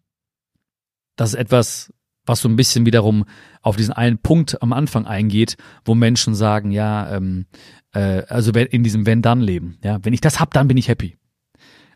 das 1.16 1.34
ist 1.34 1.40
etwas, 1.40 1.94
was 2.26 2.42
so 2.42 2.48
ein 2.48 2.56
bisschen 2.56 2.86
wiederum 2.86 3.26
auf 3.62 3.76
diesen 3.76 3.94
einen 3.94 4.18
Punkt 4.18 4.62
am 4.62 4.72
Anfang 4.72 5.06
eingeht, 5.06 5.58
wo 5.84 5.96
Menschen 5.96 6.36
sagen, 6.36 6.72
ja, 6.72 7.16
ähm, 7.16 7.48
äh, 7.92 8.24
also 8.28 8.52
in 8.52 8.84
diesem 8.84 9.06
Wenn-Dann-Leben, 9.06 9.78
ja, 9.84 10.00
wenn 10.04 10.14
ich 10.14 10.22
das 10.22 10.40
hab, 10.40 10.54
dann 10.54 10.68
bin 10.68 10.78
ich 10.78 10.88
happy. 10.88 11.18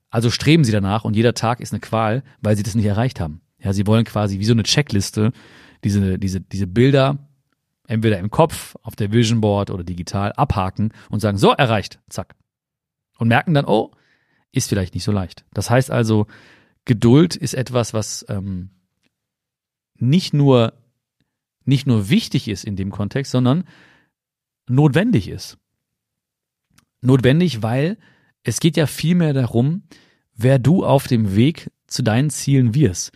Also 0.09 0.29
streben 0.29 0.63
sie 0.63 0.71
danach 0.71 1.03
und 1.03 1.15
jeder 1.15 1.33
Tag 1.33 1.59
ist 1.59 1.73
eine 1.73 1.79
Qual, 1.79 2.23
weil 2.41 2.55
sie 2.55 2.63
das 2.63 2.75
nicht 2.75 2.85
erreicht 2.85 3.19
haben. 3.19 3.41
Ja, 3.59 3.73
sie 3.73 3.87
wollen 3.87 4.05
quasi 4.05 4.39
wie 4.39 4.45
so 4.45 4.53
eine 4.53 4.63
Checkliste 4.63 5.31
diese, 5.83 6.17
diese, 6.17 6.41
diese 6.41 6.67
Bilder 6.67 7.27
entweder 7.87 8.19
im 8.19 8.29
Kopf, 8.29 8.75
auf 8.83 8.95
der 8.95 9.11
Vision 9.11 9.41
Board 9.41 9.69
oder 9.69 9.83
digital 9.83 10.33
abhaken 10.33 10.91
und 11.09 11.19
sagen, 11.19 11.37
so, 11.37 11.51
erreicht, 11.51 11.99
zack. 12.09 12.35
Und 13.17 13.29
merken 13.29 13.53
dann, 13.53 13.65
oh, 13.65 13.91
ist 14.51 14.69
vielleicht 14.69 14.93
nicht 14.93 15.03
so 15.03 15.11
leicht. 15.11 15.45
Das 15.53 15.69
heißt 15.69 15.89
also, 15.89 16.27
Geduld 16.85 17.35
ist 17.35 17.53
etwas, 17.53 17.93
was 17.93 18.25
ähm, 18.29 18.69
nicht 19.95 20.33
nur 20.33 20.73
nicht 21.67 21.85
nur 21.85 22.09
wichtig 22.09 22.47
ist 22.47 22.63
in 22.63 22.77
dem 22.77 22.91
Kontext, 22.91 23.31
sondern 23.31 23.65
notwendig 24.67 25.27
ist. 25.27 25.57
Notwendig, 27.01 27.61
weil 27.61 27.97
es 28.47 28.61
geht 28.61 28.77
ja 28.77 28.87
vielmehr 28.87 29.33
darum, 29.33 29.83
wer 30.33 30.57
du 30.57 30.85
auf 30.85 31.07
dem 31.07 31.35
Weg 31.35 31.69
zu 31.85 32.01
deinen 32.01 32.29
Zielen 32.29 32.73
wirst. 32.73 33.11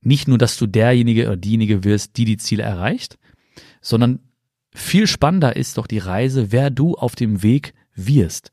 Nicht 0.00 0.26
nur, 0.26 0.38
dass 0.38 0.56
du 0.56 0.66
derjenige 0.66 1.28
oder 1.28 1.36
diejenige 1.36 1.84
wirst, 1.84 2.16
die 2.16 2.24
die 2.24 2.36
Ziele 2.36 2.64
erreicht, 2.64 3.16
sondern 3.80 4.18
viel 4.74 5.06
spannender 5.06 5.54
ist 5.54 5.78
doch 5.78 5.86
die 5.86 5.98
Reise, 5.98 6.50
wer 6.50 6.70
du 6.70 6.96
auf 6.96 7.14
dem 7.14 7.44
Weg 7.44 7.74
wirst. 7.94 8.50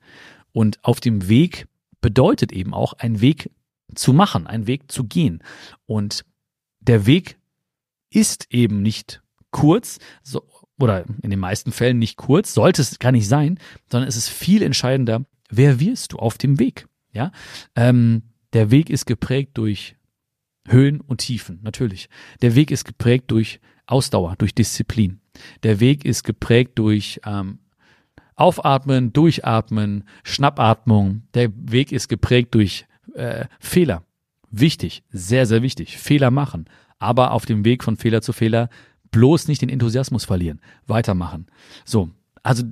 Und 0.52 0.84
auf 0.84 1.00
dem 1.00 1.30
Weg 1.30 1.66
bedeutet 2.00 2.52
eben 2.52 2.76
auch, 2.76 2.94
einen 2.94 3.20
Weg 3.20 3.50
zu 3.96 4.14
machen, 4.14 4.46
einen 4.46 4.68
Weg 4.68 4.92
zu 4.92 5.06
gehen. 5.06 5.42
Und 5.88 6.26
der 6.80 7.08
Weg 7.08 7.40
ist 8.12 8.54
eben 8.54 8.84
nicht 8.84 9.24
kurz, 9.50 9.98
so, 10.22 10.48
oder 10.80 11.06
in 11.24 11.32
den 11.32 11.40
meisten 11.40 11.72
Fällen 11.72 11.98
nicht 11.98 12.18
kurz, 12.18 12.54
sollte 12.54 12.84
es 12.84 13.00
gar 13.00 13.12
nicht 13.12 13.28
sein, 13.28 13.58
sondern 13.90 14.08
es 14.08 14.16
ist 14.16 14.30
viel 14.30 14.62
entscheidender, 14.62 15.26
wer 15.58 15.80
wirst 15.80 16.14
du 16.14 16.18
auf 16.18 16.38
dem 16.38 16.60
Weg? 16.60 16.88
Ja, 17.12 17.32
ähm, 17.76 18.24
der 18.54 18.72
Weg 18.72 18.90
ist 18.90 19.06
geprägt 19.06 19.52
durch 19.58 19.96
Höhen 20.68 21.02
und 21.02 21.20
Tiefen, 21.20 21.60
natürlich. 21.62 22.10
Der 22.42 22.56
Weg 22.56 22.72
ist 22.72 22.86
geprägt 22.86 23.32
durch 23.32 23.60
Ausdauer, 23.86 24.36
durch 24.38 24.56
Disziplin. 24.56 25.20
Der 25.64 25.80
Weg 25.80 26.06
ist 26.06 26.24
geprägt 26.24 26.80
durch 26.80 27.20
ähm, 27.26 27.60
Aufatmen, 28.36 29.14
Durchatmen, 29.14 30.06
Schnappatmung. 30.24 31.24
Der 31.34 31.52
Weg 31.56 31.92
ist 31.92 32.08
geprägt 32.08 32.56
durch 32.56 32.86
äh, 33.14 33.46
Fehler. 33.60 34.04
Wichtig, 34.50 35.04
sehr, 35.10 35.46
sehr 35.46 35.62
wichtig. 35.62 35.98
Fehler 35.98 36.32
machen. 36.32 36.66
Aber 37.00 37.32
auf 37.32 37.46
dem 37.46 37.66
Weg 37.66 37.84
von 37.84 37.98
Fehler 37.98 38.22
zu 38.22 38.34
Fehler 38.34 38.70
bloß 39.12 39.48
nicht 39.48 39.62
den 39.62 39.70
Enthusiasmus 39.70 40.26
verlieren. 40.26 40.62
Weitermachen. 40.88 41.48
So, 41.86 42.10
also 42.42 42.64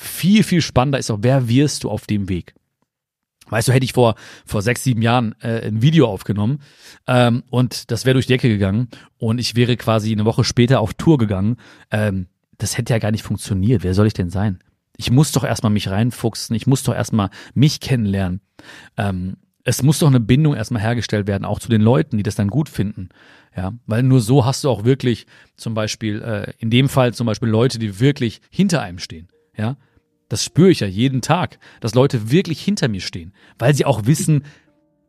viel, 0.00 0.42
viel 0.42 0.62
spannender 0.62 0.98
ist 0.98 1.10
auch, 1.10 1.18
wer 1.20 1.48
wirst 1.48 1.84
du 1.84 1.90
auf 1.90 2.06
dem 2.06 2.28
Weg? 2.28 2.54
Weißt 3.48 3.68
du, 3.68 3.72
hätte 3.72 3.84
ich 3.84 3.92
vor, 3.92 4.14
vor 4.46 4.62
sechs, 4.62 4.84
sieben 4.84 5.02
Jahren 5.02 5.34
äh, 5.40 5.66
ein 5.66 5.82
Video 5.82 6.06
aufgenommen 6.06 6.60
ähm, 7.06 7.42
und 7.50 7.90
das 7.90 8.04
wäre 8.04 8.14
durch 8.14 8.26
die 8.26 8.32
Decke 8.32 8.48
gegangen 8.48 8.88
und 9.18 9.38
ich 9.38 9.56
wäre 9.56 9.76
quasi 9.76 10.12
eine 10.12 10.24
Woche 10.24 10.44
später 10.44 10.80
auf 10.80 10.94
Tour 10.94 11.18
gegangen. 11.18 11.56
Ähm, 11.90 12.28
das 12.58 12.78
hätte 12.78 12.92
ja 12.92 12.98
gar 12.98 13.10
nicht 13.10 13.24
funktioniert. 13.24 13.82
Wer 13.82 13.94
soll 13.94 14.06
ich 14.06 14.14
denn 14.14 14.30
sein? 14.30 14.60
Ich 14.96 15.10
muss 15.10 15.32
doch 15.32 15.44
erstmal 15.44 15.72
mich 15.72 15.88
reinfuchsen, 15.88 16.54
ich 16.54 16.66
muss 16.66 16.82
doch 16.82 16.94
erstmal 16.94 17.30
mich 17.54 17.80
kennenlernen. 17.80 18.40
Ähm, 18.96 19.36
es 19.64 19.82
muss 19.82 19.98
doch 19.98 20.08
eine 20.08 20.20
Bindung 20.20 20.54
erstmal 20.54 20.82
hergestellt 20.82 21.26
werden, 21.26 21.44
auch 21.44 21.58
zu 21.58 21.68
den 21.68 21.82
Leuten, 21.82 22.16
die 22.16 22.22
das 22.22 22.34
dann 22.34 22.48
gut 22.48 22.68
finden. 22.68 23.08
Ja, 23.56 23.72
weil 23.86 24.02
nur 24.02 24.20
so 24.20 24.44
hast 24.44 24.62
du 24.62 24.70
auch 24.70 24.84
wirklich 24.84 25.26
zum 25.56 25.74
Beispiel, 25.74 26.22
äh, 26.22 26.52
in 26.58 26.70
dem 26.70 26.88
Fall 26.88 27.14
zum 27.14 27.26
Beispiel 27.26 27.48
Leute, 27.48 27.78
die 27.78 27.98
wirklich 27.98 28.40
hinter 28.50 28.80
einem 28.80 28.98
stehen. 28.98 29.28
Ja, 29.56 29.76
das 30.30 30.44
spüre 30.44 30.70
ich 30.70 30.80
ja 30.80 30.86
jeden 30.86 31.20
Tag, 31.20 31.58
dass 31.80 31.94
Leute 31.94 32.30
wirklich 32.30 32.62
hinter 32.62 32.88
mir 32.88 33.00
stehen, 33.00 33.34
weil 33.58 33.74
sie 33.74 33.84
auch 33.84 34.06
wissen, 34.06 34.44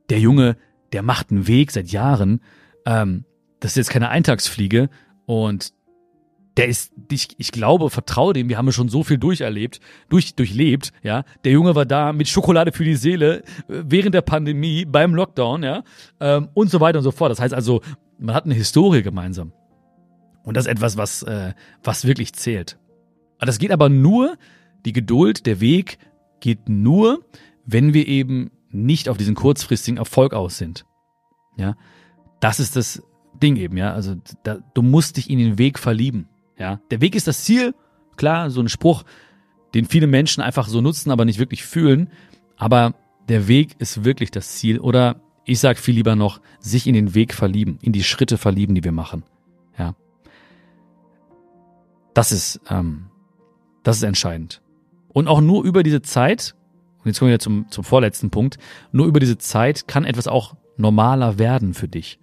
der 0.09 0.19
Junge, 0.19 0.57
der 0.91 1.03
macht 1.03 1.31
einen 1.31 1.47
Weg 1.47 1.71
seit 1.71 1.89
Jahren. 1.89 2.41
Ähm, 2.85 3.23
das 3.61 3.71
ist 3.71 3.77
jetzt 3.77 3.89
keine 3.91 4.09
Eintagsfliege 4.09 4.89
und 5.25 5.73
der 6.57 6.67
ist, 6.67 6.91
ich, 7.09 7.29
ich 7.37 7.51
glaube, 7.51 7.89
vertraue 7.89 8.33
dem, 8.33 8.49
wir 8.49 8.57
haben 8.57 8.71
schon 8.71 8.89
so 8.89 9.03
viel 9.03 9.17
durcherlebt, 9.17 9.79
durch, 10.09 10.35
durchlebt, 10.35 10.91
ja. 11.01 11.23
Der 11.45 11.53
Junge 11.53 11.75
war 11.75 11.85
da 11.85 12.11
mit 12.11 12.27
Schokolade 12.27 12.71
für 12.73 12.83
die 12.83 12.95
Seele 12.95 13.43
äh, 13.69 13.83
während 13.85 14.15
der 14.15 14.21
Pandemie, 14.21 14.83
beim 14.85 15.15
Lockdown, 15.15 15.63
ja, 15.63 15.83
ähm, 16.19 16.49
und 16.53 16.69
so 16.69 16.81
weiter 16.81 16.97
und 16.97 17.03
so 17.03 17.11
fort. 17.11 17.31
Das 17.31 17.39
heißt 17.39 17.53
also, 17.53 17.81
man 18.19 18.35
hat 18.35 18.45
eine 18.45 18.55
Historie 18.55 19.01
gemeinsam. 19.01 19.53
Und 20.43 20.57
das 20.57 20.65
ist 20.65 20.71
etwas, 20.71 20.97
was, 20.97 21.23
äh, 21.23 21.53
was 21.83 22.05
wirklich 22.05 22.33
zählt. 22.33 22.79
Das 23.39 23.59
geht 23.59 23.71
aber 23.71 23.89
nur, 23.89 24.37
die 24.85 24.93
Geduld, 24.93 25.45
der 25.45 25.59
Weg 25.59 25.97
geht 26.39 26.69
nur, 26.69 27.23
wenn 27.65 27.93
wir 27.93 28.07
eben 28.07 28.51
nicht 28.69 29.09
auf 29.09 29.17
diesen 29.17 29.35
kurzfristigen 29.35 29.97
Erfolg 29.97 30.33
aus 30.33 30.57
sind. 30.57 30.85
Ja, 31.57 31.75
das 32.39 32.59
ist 32.59 32.75
das 32.75 33.03
Ding 33.41 33.55
eben, 33.57 33.77
ja. 33.77 33.93
Also 33.93 34.15
da, 34.43 34.59
du 34.73 34.81
musst 34.81 35.17
dich 35.17 35.29
in 35.29 35.39
den 35.39 35.57
Weg 35.57 35.77
verlieben. 35.79 36.27
Ja, 36.57 36.79
der 36.89 37.01
Weg 37.01 37.15
ist 37.15 37.27
das 37.27 37.43
Ziel. 37.43 37.73
Klar, 38.15 38.49
so 38.49 38.61
ein 38.61 38.69
Spruch, 38.69 39.03
den 39.73 39.85
viele 39.85 40.07
Menschen 40.07 40.41
einfach 40.41 40.67
so 40.67 40.81
nutzen, 40.81 41.11
aber 41.11 41.25
nicht 41.25 41.39
wirklich 41.39 41.63
fühlen. 41.63 42.09
Aber 42.57 42.93
der 43.29 43.47
Weg 43.47 43.75
ist 43.79 44.03
wirklich 44.03 44.31
das 44.31 44.55
Ziel. 44.55 44.79
Oder 44.79 45.21
ich 45.45 45.59
sag 45.59 45.77
viel 45.77 45.95
lieber 45.95 46.15
noch, 46.15 46.41
sich 46.59 46.87
in 46.87 46.93
den 46.93 47.15
Weg 47.15 47.33
verlieben, 47.33 47.79
in 47.81 47.93
die 47.93 48.03
Schritte 48.03 48.37
verlieben, 48.37 48.75
die 48.75 48.83
wir 48.83 48.91
machen. 48.91 49.23
Ja, 49.77 49.95
das 52.13 52.31
ist, 52.31 52.61
ähm, 52.69 53.07
das 53.83 53.97
ist 53.97 54.03
entscheidend. 54.03 54.60
Und 55.13 55.27
auch 55.27 55.41
nur 55.41 55.63
über 55.63 55.83
diese 55.83 56.01
Zeit, 56.01 56.55
und 56.99 57.07
jetzt 57.07 57.19
kommen 57.19 57.31
wir 57.31 57.39
zum, 57.39 57.65
zum 57.69 57.83
vorletzten 57.83 58.29
Punkt, 58.29 58.57
nur 58.91 59.07
über 59.07 59.19
diese 59.19 59.37
Zeit 59.37 59.87
kann 59.87 60.05
etwas 60.05 60.27
auch 60.27 60.55
normaler 60.77 61.39
werden 61.39 61.73
für 61.73 61.87
dich. 61.87 62.19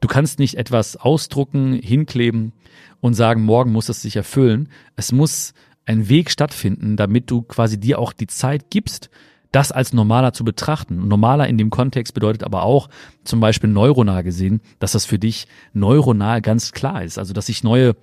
Du 0.00 0.08
kannst 0.08 0.38
nicht 0.38 0.56
etwas 0.56 0.96
ausdrucken, 0.96 1.74
hinkleben 1.74 2.52
und 3.00 3.14
sagen, 3.14 3.42
morgen 3.42 3.72
muss 3.72 3.88
es 3.88 4.02
sich 4.02 4.16
erfüllen. 4.16 4.68
Es 4.96 5.12
muss 5.12 5.54
ein 5.84 6.08
Weg 6.08 6.30
stattfinden, 6.30 6.96
damit 6.96 7.30
du 7.30 7.42
quasi 7.42 7.78
dir 7.78 7.98
auch 7.98 8.12
die 8.12 8.26
Zeit 8.26 8.70
gibst, 8.70 9.10
das 9.52 9.70
als 9.70 9.92
normaler 9.92 10.32
zu 10.32 10.44
betrachten. 10.44 11.06
Normaler 11.06 11.46
in 11.46 11.58
dem 11.58 11.70
Kontext 11.70 12.14
bedeutet 12.14 12.42
aber 12.42 12.62
auch, 12.62 12.88
zum 13.22 13.40
Beispiel 13.40 13.70
neuronal 13.70 14.24
gesehen, 14.24 14.60
dass 14.78 14.92
das 14.92 15.04
für 15.04 15.18
dich 15.18 15.46
neuronal 15.72 16.40
ganz 16.40 16.72
klar 16.72 17.04
ist. 17.04 17.18
Also, 17.18 17.32
dass 17.32 17.46
sich 17.46 17.62
neue 17.62 17.94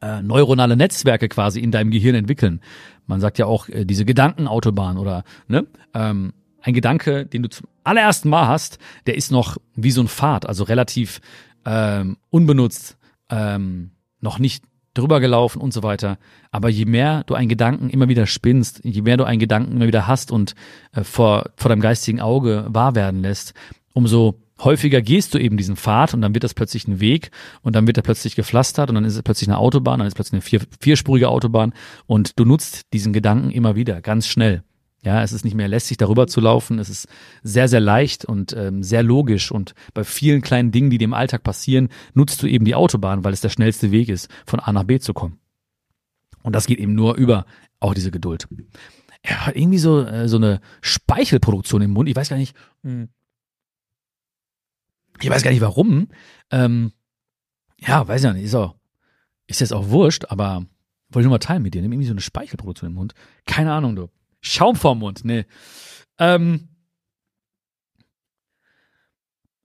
äh, 0.00 0.22
neuronale 0.22 0.76
Netzwerke 0.76 1.28
quasi 1.28 1.60
in 1.60 1.72
deinem 1.72 1.90
Gehirn 1.90 2.14
entwickeln. 2.14 2.60
Man 3.10 3.20
sagt 3.20 3.38
ja 3.38 3.46
auch 3.46 3.68
äh, 3.68 3.84
diese 3.84 4.04
Gedankenautobahn 4.04 4.96
oder 4.96 5.24
ne, 5.48 5.66
ähm, 5.94 6.32
ein 6.62 6.74
Gedanke, 6.74 7.26
den 7.26 7.42
du 7.42 7.50
zum 7.50 7.66
allerersten 7.82 8.28
Mal 8.28 8.46
hast, 8.46 8.78
der 9.06 9.16
ist 9.16 9.32
noch 9.32 9.56
wie 9.74 9.90
so 9.90 10.00
ein 10.00 10.08
Pfad, 10.08 10.46
also 10.46 10.62
relativ 10.62 11.20
ähm, 11.66 12.18
unbenutzt, 12.30 12.96
ähm, 13.28 13.90
noch 14.20 14.38
nicht 14.38 14.62
drüber 14.94 15.18
gelaufen 15.18 15.60
und 15.60 15.72
so 15.72 15.82
weiter. 15.82 16.18
Aber 16.52 16.68
je 16.68 16.84
mehr 16.84 17.24
du 17.24 17.34
einen 17.34 17.48
Gedanken 17.48 17.90
immer 17.90 18.08
wieder 18.08 18.26
spinnst, 18.26 18.80
je 18.84 19.02
mehr 19.02 19.16
du 19.16 19.24
einen 19.24 19.40
Gedanken 19.40 19.72
immer 19.72 19.88
wieder 19.88 20.06
hast 20.06 20.30
und 20.30 20.54
äh, 20.92 21.02
vor, 21.02 21.50
vor 21.56 21.68
deinem 21.68 21.80
geistigen 21.80 22.20
Auge 22.20 22.66
wahr 22.68 22.94
werden 22.94 23.22
lässt, 23.22 23.54
umso 23.92 24.40
häufiger 24.64 25.02
gehst 25.02 25.34
du 25.34 25.38
eben 25.38 25.56
diesen 25.56 25.76
Pfad 25.76 26.14
und 26.14 26.20
dann 26.22 26.34
wird 26.34 26.44
das 26.44 26.54
plötzlich 26.54 26.86
ein 26.86 27.00
Weg 27.00 27.30
und 27.62 27.74
dann 27.74 27.86
wird 27.86 27.96
er 27.96 28.02
plötzlich 28.02 28.36
gepflastert 28.36 28.88
und 28.88 28.94
dann 28.94 29.04
ist 29.04 29.16
es 29.16 29.22
plötzlich 29.22 29.48
eine 29.48 29.58
Autobahn, 29.58 29.98
dann 29.98 30.06
ist 30.06 30.12
es 30.12 30.16
plötzlich 30.16 30.34
eine 30.34 30.42
vier, 30.42 30.60
vierspurige 30.80 31.28
Autobahn 31.28 31.72
und 32.06 32.38
du 32.38 32.44
nutzt 32.44 32.92
diesen 32.92 33.12
Gedanken 33.12 33.50
immer 33.50 33.76
wieder, 33.76 34.00
ganz 34.00 34.26
schnell. 34.26 34.62
Ja, 35.02 35.22
es 35.22 35.32
ist 35.32 35.44
nicht 35.44 35.54
mehr 35.54 35.68
lästig, 35.68 35.96
darüber 35.96 36.26
zu 36.26 36.42
laufen. 36.42 36.78
Es 36.78 36.90
ist 36.90 37.08
sehr, 37.42 37.68
sehr 37.68 37.80
leicht 37.80 38.26
und 38.26 38.52
ähm, 38.52 38.82
sehr 38.82 39.02
logisch. 39.02 39.50
Und 39.50 39.74
bei 39.94 40.04
vielen 40.04 40.42
kleinen 40.42 40.72
Dingen, 40.72 40.90
die 40.90 40.98
dir 40.98 41.06
im 41.06 41.14
Alltag 41.14 41.42
passieren, 41.42 41.88
nutzt 42.12 42.42
du 42.42 42.46
eben 42.46 42.66
die 42.66 42.74
Autobahn, 42.74 43.24
weil 43.24 43.32
es 43.32 43.40
der 43.40 43.48
schnellste 43.48 43.92
Weg 43.92 44.10
ist, 44.10 44.28
von 44.44 44.60
A 44.60 44.72
nach 44.72 44.84
B 44.84 44.98
zu 44.98 45.14
kommen. 45.14 45.38
Und 46.42 46.54
das 46.54 46.66
geht 46.66 46.78
eben 46.78 46.94
nur 46.94 47.14
über 47.14 47.46
auch 47.80 47.94
diese 47.94 48.10
Geduld. 48.10 48.46
Er 49.22 49.46
hat 49.46 49.56
irgendwie 49.56 49.78
so, 49.78 50.02
äh, 50.02 50.28
so 50.28 50.36
eine 50.36 50.60
Speichelproduktion 50.82 51.80
im 51.80 51.92
Mund. 51.92 52.08
Ich 52.08 52.16
weiß 52.16 52.28
gar 52.28 52.36
nicht. 52.36 52.54
Hm, 52.82 53.08
ich 55.22 55.30
weiß 55.30 55.42
gar 55.42 55.50
nicht 55.50 55.60
warum. 55.60 56.08
Ähm, 56.50 56.92
ja, 57.78 58.06
weiß 58.06 58.22
ja 58.22 58.32
nicht. 58.32 58.44
Ist, 58.44 58.54
auch, 58.54 58.76
ist 59.46 59.60
jetzt 59.60 59.72
auch 59.72 59.88
wurscht, 59.88 60.26
aber 60.28 60.66
wollte 61.10 61.20
ich 61.20 61.24
nur 61.24 61.30
mal 61.30 61.38
teilen 61.38 61.62
mit 61.62 61.74
dir. 61.74 61.82
Nimm 61.82 61.92
irgendwie 61.92 62.06
so 62.06 62.12
eine 62.12 62.20
Speichelproduktion 62.20 62.90
im 62.90 62.94
Mund. 62.94 63.14
Keine 63.46 63.72
Ahnung, 63.72 63.96
du. 63.96 64.08
Schaum 64.40 64.76
vorm 64.76 65.00
Mund, 65.00 65.24
nee. 65.24 65.44
Ähm, 66.18 66.68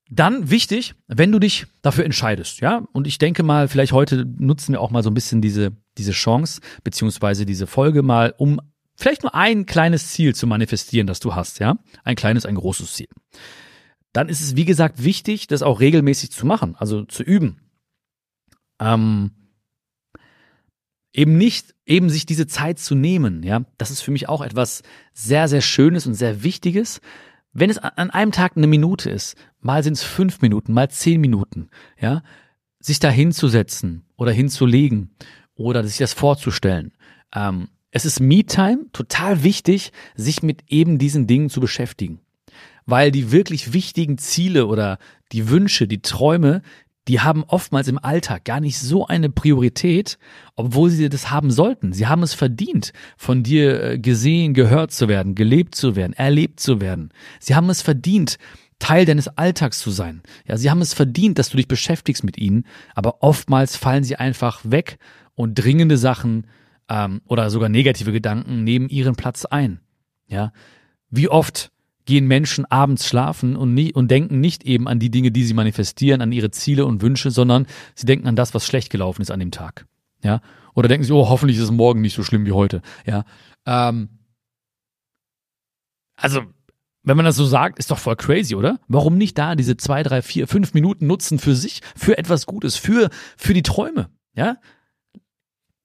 dann 0.10 0.50
wichtig, 0.50 0.96
wenn 1.08 1.32
du 1.32 1.39
dich 1.39 1.65
dafür 1.82 2.06
entscheidest, 2.06 2.60
ja, 2.62 2.86
und 2.94 3.08
ich 3.08 3.18
denke 3.18 3.41
mal, 3.41 3.68
vielleicht 3.68 3.91
heute 3.91 4.26
nutzen 4.26 4.74
wir 4.74 4.82
auch 4.82 4.91
mal 4.91 5.02
so 5.02 5.10
ein 5.10 5.13
bisschen 5.13 5.41
diese, 5.41 5.72
diese 5.98 6.12
Chance, 6.12 6.62
beziehungsweise 6.84 7.46
diese 7.46 7.68
Folge 7.68 8.04
mal, 8.04 8.34
um 8.38 8.60
vielleicht 8.96 9.24
nur 9.24 9.34
ein 9.34 9.65
kleines 9.65 10.12
Ziel 10.12 10.36
zu 10.36 10.46
manifestieren, 10.46 11.08
das 11.08 11.20
du 11.20 11.36
hast, 11.36 11.60
ja. 11.60 11.78
Ein 12.04 12.15
kleines, 12.15 12.46
ein 12.46 12.56
großes 12.56 12.94
Ziel 12.94 13.08
dann 14.15 14.30
ist 14.30 14.39
es, 14.39 14.56
wie 14.56 14.63
gesagt, 14.63 15.04
wichtig, 15.04 15.47
das 15.47 15.62
auch 15.62 15.82
regelmäßig 15.82 16.32
zu 16.32 16.45
machen, 16.45 16.75
also 16.78 17.04
zu 17.04 17.21
üben. 17.21 17.58
Ähm, 18.80 19.32
eben 21.12 21.38
nicht, 21.38 21.75
eben 21.86 22.10
sich 22.10 22.25
diese 22.25 22.47
Zeit 22.47 22.80
zu 22.80 22.95
nehmen, 22.95 23.43
ja. 23.43 23.65
Das 23.78 23.91
ist 23.91 23.99
für 23.99 24.12
mich 24.12 24.30
auch 24.30 24.41
etwas 24.41 24.84
sehr, 25.12 25.49
sehr 25.49 25.60
Schönes 25.60 26.08
und 26.08 26.13
sehr 26.13 26.43
Wichtiges. 26.43 27.01
Wenn 27.51 27.69
es 27.69 27.78
an 27.78 28.10
einem 28.10 28.32
Tag 28.32 28.56
eine 28.56 28.67
Minute 28.67 29.10
ist, 29.10 29.36
mal 29.60 29.84
sind 29.84 29.97
es 29.97 30.04
fünf 30.04 30.41
Minuten, 30.41 30.71
mal 30.71 30.89
zehn 30.89 31.19
Minuten, 31.19 31.69
ja, 31.99 32.23
sich 32.80 32.99
da 32.99 33.10
hinzusetzen 33.10 34.06
oder 34.15 34.32
hinzulegen 34.32 35.13
oder 35.56 35.84
sich 35.84 35.97
das 35.97 36.13
vorzustellen. 36.13 36.93
Ähm, 37.36 37.67
es 37.91 38.06
ist 38.06 38.21
Me-Time, 38.21 38.86
total 38.93 39.43
wichtig, 39.43 39.91
sich 40.15 40.41
mit 40.41 40.63
eben 40.69 40.99
diesen 40.99 41.28
Dingen 41.28 41.49
zu 41.49 41.60
beschäftigen 41.60 42.21
weil 42.86 43.12
die 43.12 43.32
wirklich 43.32 43.74
wichtigen 43.74 44.17
Ziele 44.17 44.67
oder 44.67 44.98
die 45.32 45.50
Wünsche, 45.50 45.88
die 45.88 46.02
Träume, 46.02 46.62
die 47.08 47.19
haben 47.19 47.43
oftmals 47.43 47.88
im 47.88 48.00
Alltag 48.00 48.45
gar 48.45 48.60
nicht 48.60 48.80
so 48.80 49.06
eine 49.06 49.30
Priorität, 49.30 50.17
obwohl 50.56 50.89
sie 50.89 51.08
das 51.08 51.30
haben 51.30 51.52
sollten. 51.52 51.93
Sie 51.93 52.08
haben 52.08 52.24
es 52.24 52.34
verdient, 52.34 52.93
von 53.15 53.43
dir 53.43 53.84
äh, 53.84 54.00
gesehen, 54.00 54.54
gehört 54.54 54.91
zu 54.91 55.08
werden, 55.08 55.36
gelebt 55.36 55.76
zu 55.76 55.95
werden, 55.95 56.13
erlebt 56.13 56.60
zu 56.60 56.82
werden. 56.82 57.12
Sie 57.39 57.56
haben 57.56 57.69
es 57.69 57.82
verdient, 57.82 58.38
Teil 58.80 59.06
deines 59.06 59.28
Alltags 59.28 59.80
zu 59.80 59.91
sein. 59.91 60.21
Ja, 60.48 60.58
sie 60.58 60.69
haben 60.69 60.82
es 60.82 60.93
verdient, 60.93 61.39
dass 61.39 61.50
du 61.50 61.58
dich 61.58 61.67
beschäftigst 61.67 62.24
mit 62.24 62.38
ihnen, 62.38 62.65
aber 62.93 63.21
oftmals 63.24 63.78
fallen 63.78 64.04
sie 64.04 64.17
einfach 64.17 64.62
weg 64.63 64.98
und 65.34 65.56
dringende 65.56 65.98
Sachen 65.98 66.48
ähm, 66.89 67.21
oder 67.26 67.50
sogar 67.50 67.69
negative 67.69 68.12
Gedanken 68.12 68.63
nehmen 68.63 68.89
ihren 68.89 69.15
Platz 69.15 69.45
ein. 69.45 69.80
Ja, 70.28 70.52
wie 71.10 71.30
oft 71.30 71.71
gehen 72.06 72.28
Menschen 72.28 72.65
abends 72.65 73.08
schlafen 73.08 73.56
und, 73.56 73.74
nie, 73.74 73.94
und 73.94 74.10
denken 74.10 74.39
nicht 74.39 74.63
eben 74.63 74.88
an 74.88 75.00
die 75.00 75.10
Dinge, 75.10 75.32
die 75.32 75.44
sie 75.44 75.54
manifestieren, 75.54 76.22
an 76.22 76.32
ihre 76.32 76.52
Ziele 76.52 76.86
und 76.86 77.02
Wünsche, 77.02 77.32
sondern 77.32 77.65
sie 77.96 78.06
denken 78.06 78.28
an 78.28 78.36
das, 78.36 78.54
was 78.54 78.65
schlecht 78.65 78.91
gelaufen 78.91 79.22
ist 79.22 79.32
an 79.32 79.39
dem 79.39 79.52
Tag. 79.52 79.88
Ja. 80.24 80.41
Oder 80.74 80.88
denken 80.88 81.04
sie, 81.04 81.13
oh, 81.13 81.30
hoffentlich 81.30 81.58
ist 81.58 81.63
es 81.63 81.72
morgen 81.72 82.02
nicht 82.02 82.15
so 82.15 82.24
schlimm 82.24 82.46
wie 82.46 82.52
heute. 82.52 82.82
Ja. 83.06 83.24
Ähm, 83.65 84.10
also, 86.15 86.41
wenn 87.04 87.18
man 87.18 87.26
das 87.26 87.36
so 87.36 87.46
sagt, 87.46 87.80
ist 87.80 87.91
doch 87.91 88.00
voll 88.00 88.15
crazy, 88.15 88.56
oder? 88.56 88.80
Warum 88.88 89.18
nicht 89.18 89.38
da 89.38 89.56
diese 89.56 89.78
zwei, 89.78 90.04
drei, 90.04 90.22
vier, 90.22 90.48
fünf 90.48 90.74
Minuten 90.74 91.08
nutzen 91.08 91.39
für 91.39 91.56
sich, 91.56 91.82
für 91.96 92.18
etwas 92.18 92.46
Gutes, 92.46 92.76
für, 92.76 93.10
für 93.38 93.54
die 93.54 93.63
Träume? 93.63 94.10
Ja? 94.36 94.58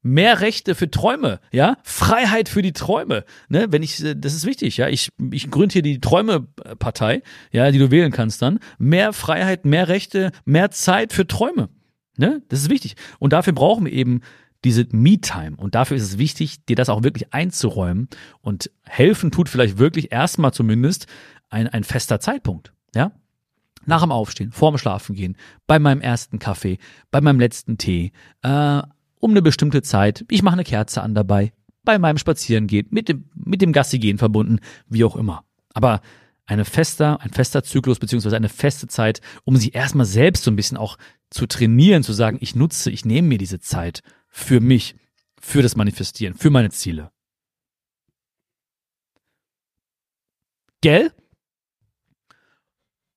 Mehr 0.03 0.41
Rechte 0.41 0.75
für 0.75 0.91
Träume, 0.91 1.41
ja, 1.53 1.77
Freiheit 1.83 2.49
für 2.49 2.63
die 2.63 2.73
Träume, 2.73 3.25
ne, 3.49 3.67
wenn 3.71 3.83
ich, 3.83 4.03
äh, 4.05 4.15
das 4.15 4.35
ist 4.35 4.47
wichtig, 4.47 4.77
ja, 4.77 4.89
ich, 4.89 5.11
ich 5.31 5.51
gründe 5.51 5.75
hier 5.75 5.83
die 5.83 6.01
Träume-Partei, 6.01 7.23
ja, 7.53 7.71
die 7.71 7.79
du 7.79 7.91
wählen 7.91 8.13
kannst 8.13 8.43
dann, 8.43 8.61
mehr 8.79 9.13
Freiheit, 9.13 9.65
mehr 9.65 9.89
Rechte, 9.89 10.33
mehr 10.45 10.71
Zeit 10.71 11.13
für 11.13 11.27
Träume, 11.27 11.69
ne, 12.17 12.43
das 12.49 12.61
ist 12.61 12.71
wichtig. 12.71 12.97
Und 13.19 13.33
dafür 13.33 13.53
brauchen 13.53 13.87
wir 13.87 13.93
eben 13.93 14.21
diese 14.65 14.87
Me-Time. 14.91 15.57
Und 15.57 15.75
dafür 15.75 15.97
ist 15.97 16.03
es 16.03 16.19
wichtig, 16.19 16.65
dir 16.67 16.77
das 16.77 16.89
auch 16.89 17.03
wirklich 17.03 17.33
einzuräumen. 17.33 18.09
Und 18.41 18.71
helfen 18.85 19.31
tut 19.31 19.49
vielleicht 19.49 19.79
wirklich 19.79 20.13
erstmal 20.13 20.53
zumindest 20.53 21.07
ein, 21.49 21.67
ein 21.67 21.85
fester 21.85 22.21
Zeitpunkt, 22.21 22.73
ja, 22.95 23.13
nach 23.87 24.03
dem 24.03 24.13
Aufstehen, 24.13 24.53
vorm 24.53 24.77
Schlafen 24.77 25.15
gehen, 25.15 25.37
bei 25.67 25.79
meinem 25.79 26.03
ersten 26.03 26.39
Kaffee, 26.39 26.79
bei 27.11 27.21
meinem 27.21 27.41
letzten 27.41 27.79
Tee, 27.79 28.13
äh, 28.43 28.83
um 29.21 29.31
eine 29.31 29.43
bestimmte 29.43 29.83
Zeit. 29.83 30.25
Ich 30.29 30.43
mache 30.43 30.55
eine 30.55 30.65
Kerze 30.65 31.03
an 31.03 31.15
dabei, 31.15 31.53
bei 31.85 31.99
meinem 31.99 32.19
Spazierengehen, 32.19 32.89
mit 32.91 33.09
dem, 33.09 33.31
mit 33.35 33.63
dem 33.63 33.73
Gassigehen 33.73 34.19
verbunden, 34.19 34.59
wie 34.89 35.05
auch 35.05 35.17
immer. 35.17 35.45
Aber 35.73 36.01
eine 36.47 36.65
fester, 36.65 37.21
ein 37.21 37.31
fester 37.31 37.63
Zyklus 37.63 38.01
beziehungsweise 38.01 38.37
eine 38.37 38.49
feste 38.49 38.89
Zeit, 38.89 39.21
um 39.45 39.57
sie 39.57 39.71
erstmal 39.71 40.07
selbst 40.07 40.43
so 40.43 40.51
ein 40.51 40.57
bisschen 40.57 40.77
auch 40.77 40.99
zu 41.31 41.47
trainieren, 41.47 42.03
zu 42.03 42.13
sagen, 42.13 42.39
ich 42.41 42.57
nutze, 42.57 42.91
ich 42.91 43.05
nehme 43.05 43.29
mir 43.29 43.39
diese 43.39 43.61
Zeit 43.61 44.03
für 44.29 44.61
mich, 44.61 44.97
für 45.41 45.63
das 45.63 45.77
Manifestieren, 45.77 46.35
für 46.35 46.51
meine 46.51 46.71
Ziele. 46.71 47.13
Gell? 50.81 51.13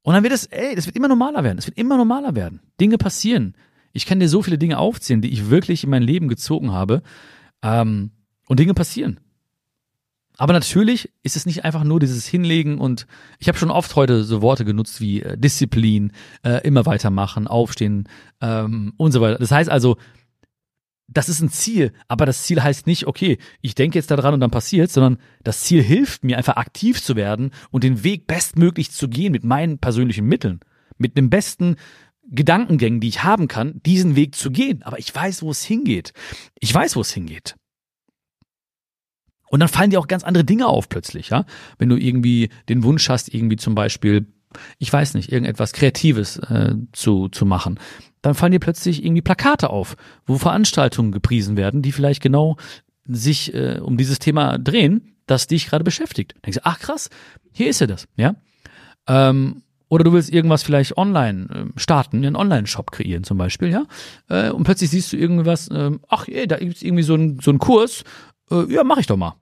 Und 0.04 0.14
dann 0.14 0.24
wird 0.24 0.34
es, 0.34 0.46
ey, 0.48 0.76
das 0.76 0.86
wird 0.86 0.96
immer 0.96 1.08
normaler 1.08 1.44
werden. 1.44 1.58
Es 1.58 1.66
wird 1.66 1.78
immer 1.78 1.98
normaler 1.98 2.36
werden. 2.36 2.62
Dinge 2.80 2.98
passieren. 2.98 3.56
Ich 3.94 4.06
kann 4.06 4.20
dir 4.20 4.28
so 4.28 4.42
viele 4.42 4.58
Dinge 4.58 4.80
aufzählen, 4.80 5.22
die 5.22 5.32
ich 5.32 5.50
wirklich 5.50 5.84
in 5.84 5.90
mein 5.90 6.04
Leben 6.04 6.28
gezogen 6.28 6.72
habe. 6.72 7.02
Ähm, 7.62 8.12
und 8.48 8.60
Dinge 8.60 8.74
passieren. 8.74 9.20
Aber 10.38 10.54
natürlich 10.54 11.12
ist 11.22 11.36
es 11.36 11.46
nicht 11.46 11.64
einfach 11.64 11.84
nur 11.84 12.00
dieses 12.00 12.26
Hinlegen 12.26 12.80
und 12.80 13.06
ich 13.38 13.48
habe 13.48 13.58
schon 13.58 13.70
oft 13.70 13.96
heute 13.96 14.24
so 14.24 14.42
Worte 14.42 14.66
genutzt 14.66 15.00
wie 15.00 15.22
äh, 15.22 15.38
Disziplin, 15.38 16.12
äh, 16.44 16.66
immer 16.66 16.86
weitermachen, 16.86 17.48
aufstehen 17.48 18.10
ähm, 18.42 18.94
und 18.98 19.12
so 19.12 19.22
weiter. 19.22 19.38
Das 19.38 19.52
heißt 19.52 19.70
also, 19.70 19.98
das 21.08 21.30
ist 21.30 21.42
ein 21.42 21.50
Ziel, 21.50 21.94
aber 22.08 22.26
das 22.26 22.44
Ziel 22.44 22.64
heißt 22.64 22.88
nicht, 22.88 23.06
okay, 23.06 23.38
ich 23.62 23.76
denke 23.76 24.00
jetzt 24.00 24.10
daran 24.10 24.34
und 24.34 24.40
dann 24.40 24.50
passiert, 24.50 24.92
sondern 24.92 25.18
das 25.44 25.62
Ziel 25.62 25.84
hilft 25.84 26.24
mir 26.24 26.38
einfach 26.38 26.56
aktiv 26.56 27.04
zu 27.04 27.16
werden 27.16 27.52
und 27.70 27.84
den 27.84 28.04
Weg 28.04 28.26
bestmöglich 28.26 28.90
zu 28.92 29.10
gehen 29.10 29.32
mit 29.32 29.44
meinen 29.44 29.78
persönlichen 29.78 30.26
Mitteln, 30.26 30.62
mit 30.98 31.16
dem 31.16 31.30
besten 31.30 31.76
Gedankengängen, 32.30 33.00
die 33.00 33.10
ich 33.10 33.24
haben 33.24 33.48
kann, 33.48 33.82
diesen 33.86 34.16
Weg 34.16 34.36
zu 34.36 34.52
gehen. 34.52 34.84
Aber 34.84 35.00
ich 35.00 35.14
weiß, 35.14 35.42
wo 35.42 35.52
es 35.52 35.64
hingeht. 35.64 36.14
Ich 36.60 36.74
weiß, 36.74 36.96
wo 36.96 37.02
es 37.02 37.12
hingeht. 37.12 37.56
Und 39.50 39.60
dann 39.60 39.70
fallen 39.70 39.92
dir 39.92 40.00
auch 40.00 40.08
ganz 40.08 40.24
andere 40.24 40.44
Dinge 40.44 40.68
auf 40.68 40.90
plötzlich, 40.90 41.30
ja. 41.30 41.46
Wenn 41.78 41.90
du 41.90 41.96
irgendwie 41.96 42.50
den 42.70 42.84
Wunsch 42.84 43.08
hast, 43.08 43.32
irgendwie 43.32 43.58
zum 43.58 43.76
Beispiel, 43.76 44.26
ich 44.80 44.92
weiß 44.92 45.14
nicht, 45.14 45.32
irgendetwas 45.32 45.74
Kreatives 45.74 46.38
äh, 46.38 46.74
zu, 46.92 47.30
zu 47.30 47.46
machen, 47.46 47.80
dann 48.24 48.34
fallen 48.34 48.52
dir 48.52 48.60
plötzlich 48.60 49.06
irgendwie 49.06 49.22
Plakate 49.22 49.70
auf, 49.70 49.96
wo 50.26 50.40
Veranstaltungen 50.40 51.12
gepriesen 51.12 51.56
werden, 51.56 51.84
die 51.84 51.92
vielleicht 51.92 52.24
genau 52.24 52.58
sich 53.06 53.54
äh, 53.54 53.80
um 53.80 53.98
dieses 53.98 54.18
Thema 54.18 54.58
drehen, 54.58 55.18
das 55.28 55.46
dich 55.46 55.68
gerade 55.68 55.84
beschäftigt. 55.84 56.34
Dann 56.34 56.42
denkst 56.44 56.58
du, 56.58 56.66
ach 56.66 56.80
krass, 56.80 57.10
hier 57.52 57.70
ist 57.70 57.80
ja 57.80 57.86
das, 57.86 58.08
ja. 58.16 58.36
Ähm, 59.08 59.62
oder 59.94 60.04
du 60.04 60.12
willst 60.12 60.34
irgendwas 60.34 60.64
vielleicht 60.64 60.98
online 60.98 61.48
äh, 61.76 61.80
starten, 61.80 62.18
einen 62.18 62.36
Online-Shop 62.36 62.92
kreieren 62.92 63.24
zum 63.24 63.38
Beispiel, 63.38 63.70
ja. 63.70 63.86
Äh, 64.28 64.50
und 64.50 64.64
plötzlich 64.64 64.90
siehst 64.90 65.14
du 65.14 65.18
irgendwas, 65.18 65.68
äh, 65.68 65.92
ach, 66.08 66.28
ey, 66.28 66.48
da 66.48 66.58
gibt's 66.58 66.82
irgendwie 66.82 67.04
so 67.04 67.14
ein 67.14 67.38
so 67.40 67.52
ein 67.52 67.60
Kurs, 67.60 68.04
äh, 68.50 68.74
ja, 68.74 68.84
mach 68.84 68.98
ich 68.98 69.06
doch 69.06 69.18
mal. 69.18 69.36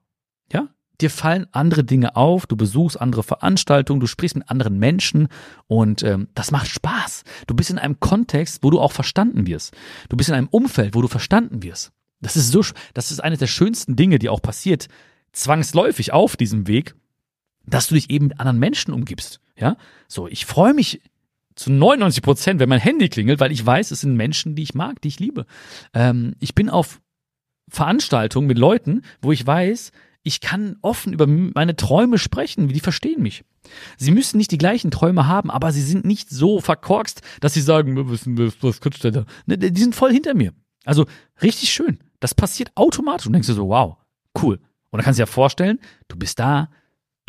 Ja, 0.51 0.67
dir 0.99 1.09
fallen 1.09 1.47
andere 1.53 1.85
Dinge 1.85 2.17
auf, 2.17 2.47
du 2.47 2.57
besuchst 2.57 2.99
andere 2.99 3.23
Veranstaltungen, 3.23 4.01
du 4.01 4.07
sprichst 4.07 4.35
mit 4.35 4.49
anderen 4.49 4.77
Menschen 4.77 5.29
und 5.67 6.03
ähm, 6.03 6.27
das 6.35 6.51
macht 6.51 6.67
Spaß. 6.67 7.23
Du 7.47 7.55
bist 7.55 7.69
in 7.69 7.79
einem 7.79 8.01
Kontext, 8.01 8.59
wo 8.61 8.71
du 8.71 8.81
auch 8.81 8.91
verstanden 8.91 9.47
wirst. 9.47 9.73
Du 10.09 10.17
bist 10.17 10.27
in 10.27 10.35
einem 10.35 10.49
Umfeld, 10.49 10.95
wo 10.95 11.01
du 11.01 11.07
verstanden 11.07 11.63
wirst. 11.63 11.93
Das 12.19 12.35
ist 12.35 12.51
so, 12.51 12.61
das 12.93 13.09
ist 13.09 13.23
eines 13.23 13.39
der 13.39 13.47
schönsten 13.47 13.95
Dinge, 13.95 14.19
die 14.19 14.27
auch 14.27 14.41
passiert, 14.41 14.89
zwangsläufig 15.31 16.11
auf 16.11 16.35
diesem 16.35 16.67
Weg, 16.67 16.93
dass 17.65 17.87
du 17.87 17.95
dich 17.95 18.09
eben 18.09 18.27
mit 18.27 18.39
anderen 18.39 18.59
Menschen 18.59 18.93
umgibst. 18.93 19.39
Ja, 19.57 19.77
so, 20.07 20.27
ich 20.27 20.45
freue 20.45 20.73
mich 20.73 21.01
zu 21.55 21.71
99 21.71 22.23
Prozent, 22.23 22.59
wenn 22.59 22.69
mein 22.69 22.79
Handy 22.79 23.09
klingelt, 23.09 23.39
weil 23.39 23.51
ich 23.51 23.65
weiß, 23.65 23.91
es 23.91 24.01
sind 24.01 24.15
Menschen, 24.15 24.55
die 24.55 24.63
ich 24.63 24.73
mag, 24.73 25.01
die 25.01 25.09
ich 25.09 25.19
liebe. 25.19 25.45
Ähm, 25.93 26.35
ich 26.39 26.55
bin 26.55 26.69
auf 26.69 27.01
Veranstaltungen 27.69 28.47
mit 28.47 28.57
Leuten, 28.57 29.03
wo 29.21 29.31
ich 29.31 29.45
weiß, 29.45 29.91
ich 30.23 30.39
kann 30.39 30.77
offen 30.81 31.13
über 31.13 31.25
meine 31.27 31.75
Träume 31.75 32.17
sprechen, 32.17 32.67
die 32.67 32.79
verstehen 32.79 33.21
mich. 33.21 33.43
Sie 33.97 34.11
müssen 34.11 34.37
nicht 34.37 34.51
die 34.51 34.57
gleichen 34.57 34.91
Träume 34.91 35.27
haben, 35.27 35.49
aber 35.49 35.71
sie 35.71 35.81
sind 35.81 36.05
nicht 36.05 36.29
so 36.29 36.59
verkorkst, 36.61 37.21
dass 37.39 37.53
sie 37.53 37.61
sagen, 37.61 37.95
was, 37.97 38.81
könntest 38.81 39.03
du 39.03 39.11
da? 39.11 39.25
Ne, 39.45 39.57
die 39.57 39.81
sind 39.81 39.95
voll 39.95 40.11
hinter 40.11 40.33
mir. 40.33 40.53
Also 40.85 41.05
richtig 41.41 41.71
schön. 41.71 41.99
Das 42.19 42.35
passiert 42.35 42.71
automatisch 42.75 43.25
und 43.25 43.33
denkst 43.33 43.47
du 43.47 43.53
so, 43.53 43.69
wow, 43.69 43.97
cool. 44.41 44.59
Und 44.91 44.97
dann 44.97 45.05
kannst 45.05 45.19
du 45.19 45.23
dir 45.23 45.27
vorstellen, 45.27 45.79
du 46.07 46.17
bist 46.17 46.37
da, 46.39 46.69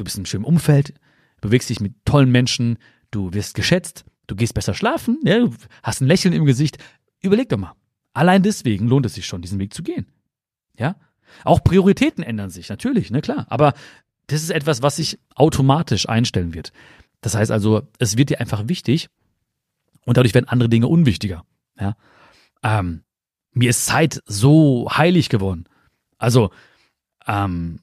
du 0.03 0.05
bist 0.05 0.17
in 0.17 0.21
einem 0.21 0.27
schönen 0.27 0.45
Umfeld, 0.45 0.95
bewegst 1.41 1.71
dich 1.71 1.81
mit 1.81 1.95
tollen 2.05 2.31
Menschen, 2.31 2.79
du 3.11 3.33
wirst 3.33 3.55
geschätzt, 3.55 4.05
du 4.27 4.35
gehst 4.35 4.55
besser 4.55 4.75
schlafen, 4.75 5.19
ja, 5.25 5.39
du 5.39 5.55
hast 5.83 6.01
ein 6.01 6.09
Lächeln 6.09 6.35
im 6.35 6.45
Gesicht. 6.45 6.79
Überleg 7.21 7.49
doch 7.49 7.59
mal. 7.59 7.75
Allein 8.13 8.43
deswegen 8.43 8.89
lohnt 8.89 9.07
es 9.07 9.15
sich 9.15 9.27
schon, 9.27 9.43
diesen 9.43 9.59
Weg 9.59 9.73
zu 9.73 9.83
gehen. 9.83 10.07
Ja? 10.77 10.97
Auch 11.45 11.63
Prioritäten 11.63 12.25
ändern 12.25 12.51
sich, 12.51 12.69
natürlich, 12.69 13.11
ne, 13.11 13.21
klar. 13.21 13.47
Aber 13.49 13.75
das 14.27 14.43
ist 14.43 14.51
etwas, 14.51 14.83
was 14.83 14.97
sich 14.97 15.19
automatisch 15.35 16.09
einstellen 16.09 16.53
wird. 16.53 16.73
Das 17.21 17.35
heißt 17.35 17.51
also, 17.51 17.89
es 17.99 18.17
wird 18.17 18.31
dir 18.31 18.41
einfach 18.41 18.69
wichtig 18.69 19.09
und 20.05 20.17
dadurch 20.17 20.35
werden 20.35 20.49
andere 20.49 20.69
Dinge 20.69 20.89
unwichtiger. 20.89 21.45
Ja? 21.79 21.97
Ähm, 22.63 23.05
mir 23.53 23.71
ist 23.71 23.87
Zeit 23.87 24.21
so 24.27 24.89
heilig 24.91 25.29
geworden. 25.29 25.65
Also, 26.19 26.51
ähm, 27.27 27.79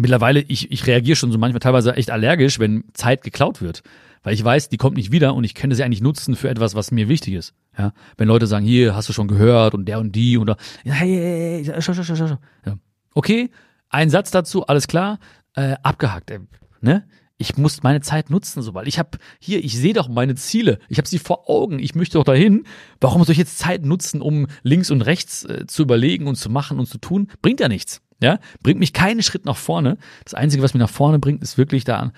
mittlerweile, 0.00 0.40
ich, 0.40 0.70
ich 0.70 0.86
reagiere 0.86 1.16
schon 1.16 1.30
so 1.30 1.38
manchmal 1.38 1.60
teilweise 1.60 1.94
echt 1.94 2.10
allergisch, 2.10 2.58
wenn 2.58 2.84
Zeit 2.94 3.22
geklaut 3.22 3.60
wird. 3.62 3.82
Weil 4.22 4.34
ich 4.34 4.44
weiß, 4.44 4.68
die 4.68 4.76
kommt 4.76 4.96
nicht 4.96 5.12
wieder 5.12 5.34
und 5.34 5.44
ich 5.44 5.54
könnte 5.54 5.76
sie 5.76 5.82
eigentlich 5.82 6.02
nutzen 6.02 6.36
für 6.36 6.50
etwas, 6.50 6.74
was 6.74 6.90
mir 6.90 7.08
wichtig 7.08 7.34
ist. 7.34 7.54
Ja, 7.78 7.92
wenn 8.18 8.28
Leute 8.28 8.46
sagen, 8.46 8.66
hier, 8.66 8.94
hast 8.94 9.08
du 9.08 9.12
schon 9.12 9.28
gehört 9.28 9.74
und 9.74 9.86
der 9.86 9.98
und 9.98 10.14
die 10.14 10.36
oder 10.36 10.56
hey, 10.84 10.92
hey, 10.92 11.64
hey, 11.64 11.80
schau, 11.80 11.94
schau, 11.94 12.02
schau, 12.02 12.16
schau. 12.16 12.38
Ja. 12.66 12.76
Okay, 13.14 13.50
ein 13.88 14.10
Satz 14.10 14.30
dazu, 14.30 14.66
alles 14.66 14.88
klar, 14.88 15.18
äh, 15.54 15.76
abgehakt. 15.82 16.30
Äh, 16.30 16.40
ne? 16.80 17.06
Ich 17.38 17.56
muss 17.56 17.82
meine 17.82 18.02
Zeit 18.02 18.28
nutzen, 18.28 18.60
sobald 18.60 18.86
ich 18.86 18.98
habe 18.98 19.16
hier, 19.38 19.64
ich 19.64 19.78
sehe 19.78 19.94
doch 19.94 20.08
meine 20.08 20.34
Ziele, 20.34 20.78
ich 20.90 20.98
habe 20.98 21.08
sie 21.08 21.18
vor 21.18 21.48
Augen, 21.48 21.78
ich 21.78 21.94
möchte 21.94 22.18
doch 22.18 22.24
dahin. 22.24 22.64
Warum 23.00 23.24
soll 23.24 23.32
ich 23.32 23.38
jetzt 23.38 23.58
Zeit 23.58 23.86
nutzen, 23.86 24.20
um 24.20 24.48
links 24.62 24.90
und 24.90 25.00
rechts 25.00 25.44
äh, 25.46 25.66
zu 25.66 25.82
überlegen 25.82 26.26
und 26.26 26.36
zu 26.36 26.50
machen 26.50 26.78
und 26.78 26.86
zu 26.86 26.98
tun? 26.98 27.28
Bringt 27.40 27.60
ja 27.60 27.68
nichts. 27.68 28.02
Ja, 28.22 28.38
bringt 28.62 28.80
mich 28.80 28.92
keinen 28.92 29.22
Schritt 29.22 29.44
nach 29.46 29.56
vorne. 29.56 29.96
Das 30.24 30.34
Einzige, 30.34 30.62
was 30.62 30.74
mich 30.74 30.80
nach 30.80 30.90
vorne 30.90 31.18
bringt, 31.18 31.42
ist 31.42 31.56
wirklich 31.56 31.84
da 31.84 32.12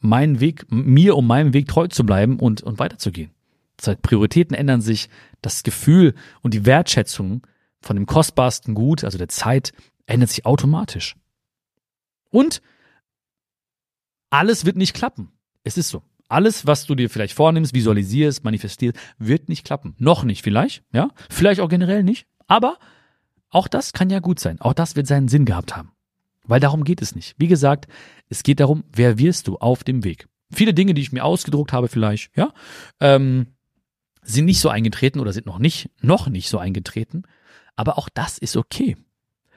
meinen 0.00 0.40
Weg, 0.40 0.66
mir 0.70 1.16
um 1.16 1.26
meinem 1.26 1.54
Weg 1.54 1.68
treu 1.68 1.88
zu 1.88 2.04
bleiben 2.04 2.38
und, 2.38 2.62
und 2.62 2.78
weiterzugehen. 2.78 3.30
Das 3.76 3.88
heißt, 3.88 4.02
Prioritäten 4.02 4.54
ändern 4.54 4.80
sich, 4.80 5.08
das 5.42 5.62
Gefühl 5.62 6.14
und 6.42 6.54
die 6.54 6.66
Wertschätzung 6.66 7.46
von 7.80 7.96
dem 7.96 8.06
kostbarsten 8.06 8.74
Gut, 8.74 9.04
also 9.04 9.18
der 9.18 9.28
Zeit, 9.28 9.72
ändert 10.06 10.30
sich 10.30 10.46
automatisch. 10.46 11.16
Und 12.30 12.62
alles 14.30 14.64
wird 14.64 14.76
nicht 14.76 14.94
klappen. 14.94 15.32
Es 15.64 15.78
ist 15.78 15.88
so. 15.88 16.02
Alles, 16.28 16.66
was 16.66 16.86
du 16.86 16.94
dir 16.94 17.08
vielleicht 17.08 17.34
vornimmst, 17.34 17.72
visualisierst, 17.72 18.44
manifestierst, 18.44 18.98
wird 19.18 19.48
nicht 19.48 19.64
klappen. 19.64 19.94
Noch 19.98 20.24
nicht 20.24 20.42
vielleicht, 20.42 20.82
ja? 20.92 21.10
Vielleicht 21.30 21.60
auch 21.60 21.68
generell 21.68 22.02
nicht. 22.02 22.26
Aber 22.48 22.78
auch 23.50 23.68
das 23.68 23.92
kann 23.92 24.10
ja 24.10 24.20
gut 24.20 24.40
sein. 24.40 24.60
Auch 24.60 24.74
das 24.74 24.96
wird 24.96 25.06
seinen 25.06 25.28
Sinn 25.28 25.44
gehabt 25.44 25.76
haben. 25.76 25.92
Weil 26.44 26.60
darum 26.60 26.84
geht 26.84 27.02
es 27.02 27.14
nicht. 27.14 27.34
Wie 27.38 27.48
gesagt, 27.48 27.88
es 28.28 28.42
geht 28.42 28.60
darum, 28.60 28.84
wer 28.92 29.18
wirst 29.18 29.48
du 29.48 29.56
auf 29.56 29.84
dem 29.84 30.04
Weg. 30.04 30.28
Viele 30.52 30.74
Dinge, 30.74 30.94
die 30.94 31.02
ich 31.02 31.12
mir 31.12 31.24
ausgedruckt 31.24 31.72
habe, 31.72 31.88
vielleicht, 31.88 32.36
ja, 32.36 32.52
ähm, 33.00 33.48
sind 34.22 34.44
nicht 34.44 34.60
so 34.60 34.68
eingetreten 34.68 35.20
oder 35.20 35.32
sind 35.32 35.46
noch 35.46 35.58
nicht, 35.58 35.90
noch 36.00 36.28
nicht 36.28 36.48
so 36.48 36.58
eingetreten. 36.58 37.22
Aber 37.74 37.98
auch 37.98 38.08
das 38.08 38.38
ist 38.38 38.56
okay. 38.56 38.96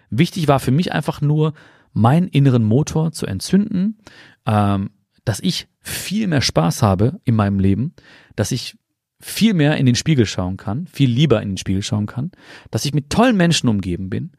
Wichtig 0.09 0.47
war 0.47 0.59
für 0.59 0.71
mich 0.71 0.91
einfach 0.91 1.21
nur, 1.21 1.53
meinen 1.93 2.27
inneren 2.27 2.63
Motor 2.63 3.11
zu 3.11 3.25
entzünden, 3.25 3.97
ähm, 4.45 4.91
dass 5.25 5.39
ich 5.39 5.67
viel 5.81 6.27
mehr 6.27 6.41
Spaß 6.41 6.81
habe 6.81 7.19
in 7.23 7.35
meinem 7.35 7.59
Leben, 7.59 7.93
dass 8.35 8.51
ich 8.51 8.77
viel 9.21 9.53
mehr 9.53 9.77
in 9.77 9.85
den 9.85 9.95
Spiegel 9.95 10.25
schauen 10.25 10.57
kann, 10.57 10.87
viel 10.87 11.09
lieber 11.09 11.41
in 11.41 11.49
den 11.49 11.57
Spiegel 11.57 11.83
schauen 11.83 12.05
kann, 12.05 12.31
dass 12.71 12.85
ich 12.85 12.93
mit 12.93 13.09
tollen 13.09 13.35
Menschen 13.35 13.69
umgeben 13.69 14.09
bin, 14.09 14.31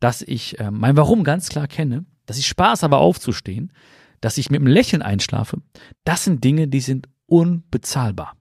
dass 0.00 0.22
ich 0.22 0.60
äh, 0.60 0.70
mein 0.70 0.96
Warum 0.96 1.24
ganz 1.24 1.48
klar 1.48 1.66
kenne, 1.66 2.04
dass 2.26 2.38
ich 2.38 2.46
Spaß 2.46 2.82
habe 2.82 2.98
aufzustehen, 2.98 3.72
dass 4.20 4.38
ich 4.38 4.50
mit 4.50 4.60
einem 4.60 4.66
Lächeln 4.66 5.02
einschlafe, 5.02 5.58
das 6.04 6.24
sind 6.24 6.44
Dinge, 6.44 6.68
die 6.68 6.80
sind 6.80 7.08
unbezahlbar. 7.26 8.36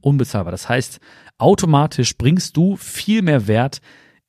Unbezahlbar. 0.00 0.50
Das 0.50 0.68
heißt, 0.68 1.00
automatisch 1.38 2.16
bringst 2.16 2.56
du 2.56 2.76
viel 2.76 3.22
mehr 3.22 3.46
Wert 3.46 3.80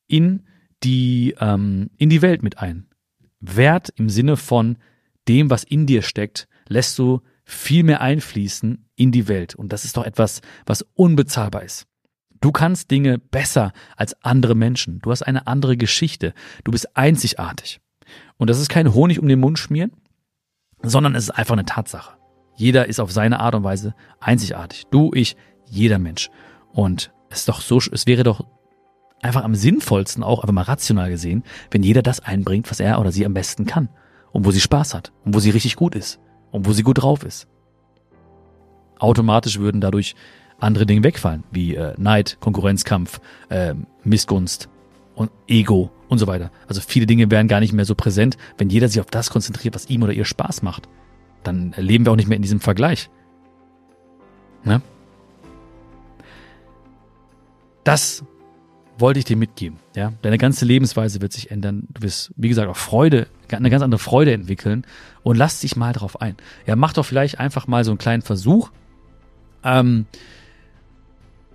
in 0.07 0.43
die 0.83 1.35
ähm, 1.39 1.89
in 1.97 2.09
die 2.09 2.21
Welt 2.21 2.43
mit 2.43 2.57
ein. 2.57 2.87
Wert 3.39 3.89
im 3.95 4.09
Sinne 4.09 4.37
von 4.37 4.77
dem, 5.27 5.49
was 5.49 5.63
in 5.63 5.85
dir 5.85 6.01
steckt, 6.01 6.47
lässt 6.67 6.97
du 6.99 7.21
viel 7.51 7.83
mehr 7.83 8.01
einfließen 8.01 8.89
in 8.95 9.11
die 9.11 9.27
Welt. 9.27 9.55
Und 9.55 9.73
das 9.73 9.83
ist 9.83 9.97
doch 9.97 10.05
etwas, 10.05 10.41
was 10.65 10.85
unbezahlbar 10.93 11.63
ist. 11.63 11.85
Du 12.39 12.51
kannst 12.51 12.89
Dinge 12.89 13.19
besser 13.19 13.71
als 13.95 14.15
andere 14.23 14.55
Menschen. 14.55 14.99
Du 14.99 15.11
hast 15.11 15.21
eine 15.21 15.47
andere 15.47 15.77
Geschichte. 15.77 16.33
Du 16.63 16.71
bist 16.71 16.97
einzigartig. 16.97 17.81
Und 18.37 18.49
das 18.49 18.59
ist 18.59 18.69
kein 18.69 18.93
Honig 18.93 19.19
um 19.19 19.27
den 19.27 19.39
Mund 19.39 19.59
schmieren, 19.59 19.91
sondern 20.81 21.13
es 21.13 21.25
ist 21.25 21.31
einfach 21.31 21.53
eine 21.53 21.65
Tatsache. 21.65 22.17
Jeder 22.55 22.87
ist 22.87 22.99
auf 22.99 23.11
seine 23.11 23.39
Art 23.39 23.53
und 23.53 23.63
Weise 23.63 23.95
einzigartig. 24.19 24.85
Du, 24.89 25.11
ich, 25.13 25.35
jeder 25.69 25.99
Mensch. 25.99 26.29
Und 26.71 27.13
es 27.29 27.39
ist 27.39 27.49
doch 27.49 27.61
so, 27.61 27.77
es 27.77 28.07
wäre 28.07 28.23
doch 28.23 28.45
einfach 29.21 29.43
am 29.43 29.55
sinnvollsten, 29.55 30.23
auch 30.23 30.39
einfach 30.39 30.53
mal 30.53 30.63
rational 30.63 31.09
gesehen, 31.09 31.43
wenn 31.69 31.83
jeder 31.83 32.01
das 32.01 32.21
einbringt, 32.21 32.71
was 32.71 32.79
er 32.79 32.99
oder 32.99 33.11
sie 33.11 33.25
am 33.25 33.33
besten 33.33 33.65
kann. 33.65 33.89
Und 34.31 34.45
wo 34.45 34.51
sie 34.51 34.61
Spaß 34.61 34.93
hat. 34.93 35.11
Und 35.25 35.35
wo 35.35 35.39
sie 35.39 35.49
richtig 35.51 35.75
gut 35.75 35.95
ist. 35.95 36.19
Und 36.51 36.65
wo 36.65 36.73
sie 36.73 36.83
gut 36.83 37.01
drauf 37.01 37.23
ist. 37.23 37.47
Automatisch 38.99 39.59
würden 39.59 39.81
dadurch 39.81 40.15
andere 40.59 40.85
Dinge 40.85 41.03
wegfallen, 41.03 41.43
wie 41.51 41.75
äh, 41.75 41.93
Neid, 41.97 42.37
Konkurrenzkampf, 42.39 43.19
äh, 43.49 43.73
Missgunst 44.03 44.69
und 45.15 45.31
Ego 45.47 45.91
und 46.07 46.19
so 46.19 46.27
weiter. 46.27 46.51
Also 46.67 46.81
viele 46.81 47.05
Dinge 47.05 47.31
wären 47.31 47.47
gar 47.47 47.59
nicht 47.59 47.73
mehr 47.73 47.85
so 47.85 47.95
präsent, 47.95 48.37
wenn 48.57 48.69
jeder 48.69 48.87
sich 48.87 48.99
auf 48.99 49.07
das 49.07 49.29
konzentriert, 49.29 49.73
was 49.75 49.89
ihm 49.89 50.03
oder 50.03 50.13
ihr 50.13 50.25
Spaß 50.25 50.61
macht. 50.61 50.87
Dann 51.43 51.73
leben 51.77 52.05
wir 52.05 52.11
auch 52.11 52.15
nicht 52.15 52.27
mehr 52.27 52.35
in 52.35 52.41
diesem 52.41 52.59
Vergleich. 52.59 53.09
Ne? 54.63 54.81
Das 57.83 58.23
wollte 58.99 59.19
ich 59.19 59.25
dir 59.25 59.37
mitgeben. 59.37 59.79
Ja? 59.95 60.13
Deine 60.21 60.37
ganze 60.37 60.65
Lebensweise 60.65 61.21
wird 61.21 61.33
sich 61.33 61.49
ändern. 61.49 61.87
Du 61.89 62.03
wirst, 62.03 62.31
wie 62.35 62.49
gesagt, 62.49 62.69
auch 62.69 62.77
Freude, 62.77 63.27
eine 63.57 63.69
ganz 63.69 63.83
andere 63.83 63.99
Freude 63.99 64.33
entwickeln 64.33 64.85
und 65.23 65.37
lass 65.37 65.59
dich 65.59 65.75
mal 65.75 65.93
drauf 65.93 66.21
ein. 66.21 66.35
Ja, 66.65 66.75
mach 66.75 66.93
doch 66.93 67.05
vielleicht 67.05 67.39
einfach 67.39 67.67
mal 67.67 67.83
so 67.83 67.91
einen 67.91 67.97
kleinen 67.97 68.21
Versuch. 68.21 68.71
Ähm, 69.63 70.05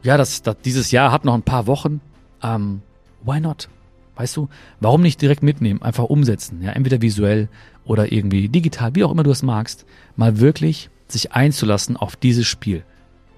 ja, 0.02 0.16
das, 0.16 0.42
das, 0.42 0.56
dieses 0.64 0.90
Jahr 0.90 1.12
hat 1.12 1.24
noch 1.24 1.34
ein 1.34 1.42
paar 1.42 1.66
Wochen. 1.66 2.00
Ähm, 2.42 2.82
why 3.24 3.40
not? 3.40 3.68
Weißt 4.16 4.36
du, 4.36 4.48
warum 4.80 5.02
nicht 5.02 5.20
direkt 5.20 5.42
mitnehmen, 5.42 5.82
einfach 5.82 6.04
umsetzen, 6.04 6.62
ja, 6.62 6.72
entweder 6.72 7.02
visuell 7.02 7.48
oder 7.84 8.10
irgendwie 8.10 8.48
digital, 8.48 8.94
wie 8.94 9.04
auch 9.04 9.12
immer 9.12 9.24
du 9.24 9.30
es 9.30 9.42
magst, 9.42 9.84
mal 10.16 10.40
wirklich 10.40 10.88
sich 11.06 11.32
einzulassen 11.32 11.96
auf 11.96 12.16
dieses 12.16 12.46
Spiel. 12.46 12.82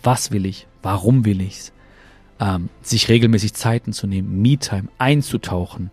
Was 0.03 0.31
will 0.31 0.47
ich? 0.47 0.66
Warum 0.83 1.25
will 1.25 1.40
ich's? 1.40 1.73
Ähm, 2.38 2.68
sich 2.83 3.09
regelmäßig 3.09 3.55
Zeiten 3.55 3.92
zu 3.92 4.07
nehmen, 4.07 4.40
Me-Time 4.40 4.88
einzutauchen. 4.99 5.90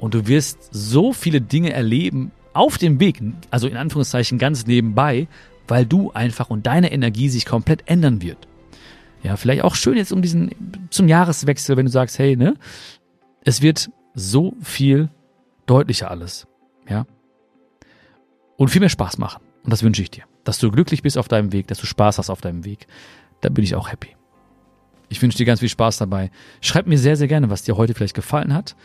Und 0.00 0.14
du 0.14 0.26
wirst 0.26 0.68
so 0.70 1.12
viele 1.12 1.40
Dinge 1.40 1.72
erleben 1.72 2.30
auf 2.52 2.78
dem 2.78 3.00
Weg, 3.00 3.20
also 3.50 3.68
in 3.68 3.76
Anführungszeichen 3.76 4.38
ganz 4.38 4.66
nebenbei, 4.66 5.28
weil 5.66 5.86
du 5.86 6.12
einfach 6.12 6.50
und 6.50 6.66
deine 6.66 6.92
Energie 6.92 7.28
sich 7.28 7.44
komplett 7.44 7.82
ändern 7.86 8.22
wird. 8.22 8.48
Ja, 9.22 9.36
vielleicht 9.36 9.62
auch 9.62 9.74
schön 9.74 9.96
jetzt 9.96 10.12
um 10.12 10.22
diesen, 10.22 10.50
zum 10.90 11.08
Jahreswechsel, 11.08 11.76
wenn 11.76 11.86
du 11.86 11.92
sagst, 11.92 12.18
hey, 12.18 12.36
ne, 12.36 12.54
es 13.44 13.62
wird 13.62 13.90
so 14.14 14.54
viel 14.62 15.10
deutlicher 15.66 16.10
alles. 16.10 16.46
Ja. 16.88 17.06
Und 18.56 18.68
viel 18.68 18.80
mehr 18.80 18.88
Spaß 18.88 19.18
machen. 19.18 19.42
Und 19.64 19.72
das 19.72 19.82
wünsche 19.82 20.02
ich 20.02 20.10
dir. 20.10 20.24
Dass 20.44 20.58
du 20.58 20.70
glücklich 20.70 21.02
bist 21.02 21.18
auf 21.18 21.28
deinem 21.28 21.52
Weg, 21.52 21.66
dass 21.66 21.78
du 21.78 21.86
Spaß 21.86 22.18
hast 22.18 22.30
auf 22.30 22.40
deinem 22.40 22.64
Weg. 22.64 22.86
Da 23.40 23.48
bin 23.48 23.64
ich 23.64 23.74
auch 23.74 23.90
happy. 23.90 24.16
Ich 25.08 25.20
wünsche 25.22 25.38
dir 25.38 25.46
ganz 25.46 25.60
viel 25.60 25.68
Spaß 25.68 25.98
dabei. 25.98 26.30
Schreib 26.60 26.86
mir 26.86 26.98
sehr, 26.98 27.16
sehr 27.16 27.28
gerne, 27.28 27.50
was 27.50 27.62
dir 27.62 27.76
heute 27.76 27.94
vielleicht 27.94 28.14
gefallen 28.14 28.54
hat. 28.54 28.76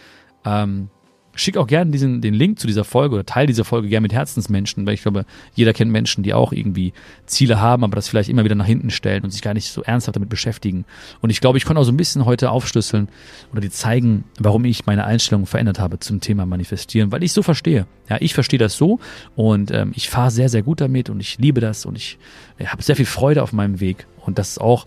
Ähm, 0.46 0.90
Schick 1.36 1.58
auch 1.58 1.66
gerne 1.66 1.90
diesen, 1.90 2.22
den 2.22 2.36
Link 2.36 2.60
zu 2.60 2.68
dieser 2.68 2.84
Folge 2.84 3.16
oder 3.16 3.26
teile 3.26 3.48
diese 3.48 3.64
Folge 3.64 3.88
gerne 3.88 4.04
mit 4.04 4.14
Herzensmenschen, 4.14 4.86
weil 4.86 4.94
ich 4.94 5.02
glaube, 5.02 5.26
jeder 5.56 5.74
kennt 5.74 5.92
Menschen, 5.92 6.24
die 6.24 6.34
auch 6.34 6.52
irgendwie 6.52 6.94
Ziele 7.26 7.60
haben, 7.60 7.84
aber 7.84 7.96
das 7.96 8.08
vielleicht 8.08 8.30
immer 8.30 8.44
wieder 8.44 8.54
nach 8.54 8.68
hinten 8.68 8.92
stellen 8.92 9.24
und 9.24 9.32
sich 9.32 9.42
gar 9.42 9.56
nicht 9.56 9.72
so 9.72 9.82
ernsthaft 9.82 10.16
damit 10.16 10.30
beschäftigen. 10.30 10.86
Und 11.22 11.32
ich 11.32 11.42
glaube, 11.42 11.58
ich 11.58 11.66
konnte 11.66 11.80
auch 11.82 11.86
so 11.86 11.92
ein 11.92 11.98
bisschen 11.98 12.26
heute 12.26 12.52
aufschlüsseln 12.52 13.10
oder 13.52 13.62
dir 13.62 13.72
zeigen, 13.72 14.26
warum 14.38 14.64
ich 14.66 14.86
meine 14.86 15.06
Einstellung 15.06 15.48
verändert 15.48 15.80
habe 15.80 16.00
zum 16.00 16.22
Thema 16.22 16.46
Manifestieren, 16.46 17.12
weil 17.12 17.24
ich 17.24 17.34
so 17.34 17.42
verstehe. 17.42 17.88
Ja, 18.10 18.18
ich 18.20 18.36
verstehe 18.36 18.60
das 18.60 18.78
so 18.78 19.00
und 19.36 19.72
ähm, 19.72 19.92
ich 19.96 20.10
fahre 20.10 20.30
sehr, 20.30 20.50
sehr 20.50 20.62
gut 20.62 20.82
damit 20.82 21.10
und 21.10 21.20
ich 21.20 21.40
liebe 21.40 21.62
das 21.62 21.86
und 21.86 21.96
ich 21.96 22.20
äh, 22.60 22.66
habe 22.66 22.84
sehr 22.84 22.96
viel 22.96 23.06
Freude 23.06 23.42
auf 23.42 23.54
meinem 23.54 23.80
Weg. 23.80 24.06
Und 24.26 24.38
das 24.38 24.50
ist 24.50 24.62
auch 24.62 24.86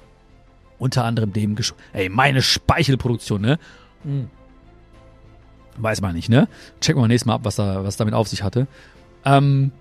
unter 0.79 1.05
anderem 1.05 1.33
dem, 1.33 1.57
Gesch 1.57 1.75
ey, 1.93 2.09
meine 2.09 2.43
Speichelproduktion, 2.43 3.41
ne? 3.41 3.59
Mhm 4.05 4.31
Weiß 5.79 6.01
man 6.01 6.15
nicht, 6.15 6.29
ne? 6.29 6.49
Checken 6.81 7.01
wir 7.01 7.09
nächstes 7.09 7.27
Mal 7.27 7.35
ab, 7.35 7.41
was, 7.45 7.57
da, 7.57 7.85
was 7.85 7.97
damit 7.97 8.15
auf 8.15 8.29
sich 8.29 8.43
hatte. 8.43 8.67
Ähm, 9.25 9.73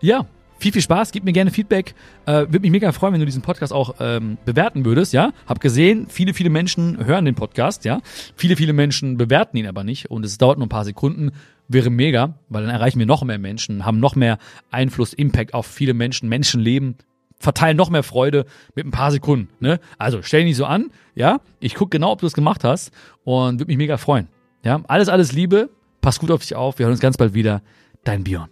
ja, 0.00 0.26
viel, 0.62 0.72
viel 0.72 0.82
Spaß. 0.82 1.10
Gib 1.10 1.24
mir 1.24 1.32
gerne 1.32 1.50
Feedback. 1.50 1.94
Äh, 2.24 2.32
Würde 2.32 2.60
mich 2.60 2.70
mega 2.70 2.92
freuen, 2.92 3.12
wenn 3.12 3.20
du 3.20 3.26
diesen 3.26 3.42
Podcast 3.42 3.72
auch 3.72 3.96
ähm, 4.00 4.38
bewerten 4.44 4.84
würdest, 4.84 5.12
ja. 5.12 5.32
Hab 5.46 5.60
gesehen, 5.60 6.06
viele, 6.08 6.34
viele 6.34 6.50
Menschen 6.50 7.04
hören 7.04 7.24
den 7.24 7.34
Podcast, 7.34 7.84
ja. 7.84 8.00
Viele, 8.36 8.56
viele 8.56 8.72
Menschen 8.72 9.16
bewerten 9.16 9.56
ihn 9.56 9.66
aber 9.66 9.82
nicht 9.82 10.10
und 10.10 10.24
es 10.24 10.38
dauert 10.38 10.58
nur 10.58 10.66
ein 10.66 10.70
paar 10.70 10.84
Sekunden. 10.84 11.32
Wäre 11.68 11.90
mega, 11.90 12.34
weil 12.48 12.62
dann 12.62 12.72
erreichen 12.72 12.98
wir 12.98 13.06
noch 13.06 13.24
mehr 13.24 13.38
Menschen, 13.38 13.84
haben 13.84 13.98
noch 13.98 14.14
mehr 14.14 14.38
Einfluss, 14.70 15.12
Impact 15.12 15.52
auf 15.54 15.66
viele 15.66 15.94
Menschen, 15.94 16.28
Menschenleben, 16.28 16.96
verteilen 17.40 17.76
noch 17.76 17.90
mehr 17.90 18.02
Freude 18.04 18.46
mit 18.74 18.86
ein 18.86 18.92
paar 18.92 19.10
Sekunden, 19.10 19.48
ne? 19.58 19.80
Also 19.98 20.22
stell 20.22 20.44
dich 20.44 20.56
so 20.56 20.64
an, 20.64 20.90
ja. 21.14 21.40
Ich 21.58 21.74
guck 21.74 21.90
genau, 21.90 22.12
ob 22.12 22.20
du 22.20 22.26
es 22.26 22.34
gemacht 22.34 22.62
hast 22.62 22.92
und 23.24 23.58
würde 23.58 23.66
mich 23.70 23.78
mega 23.78 23.96
freuen. 23.96 24.28
Ja, 24.64 24.80
alles, 24.88 25.08
alles 25.08 25.32
Liebe. 25.32 25.70
Pass 26.00 26.18
gut 26.18 26.30
auf 26.30 26.40
dich 26.40 26.54
auf. 26.54 26.78
Wir 26.78 26.86
hören 26.86 26.92
uns 26.92 27.00
ganz 27.00 27.16
bald 27.16 27.34
wieder. 27.34 27.62
Dein 28.04 28.24
Björn. 28.24 28.50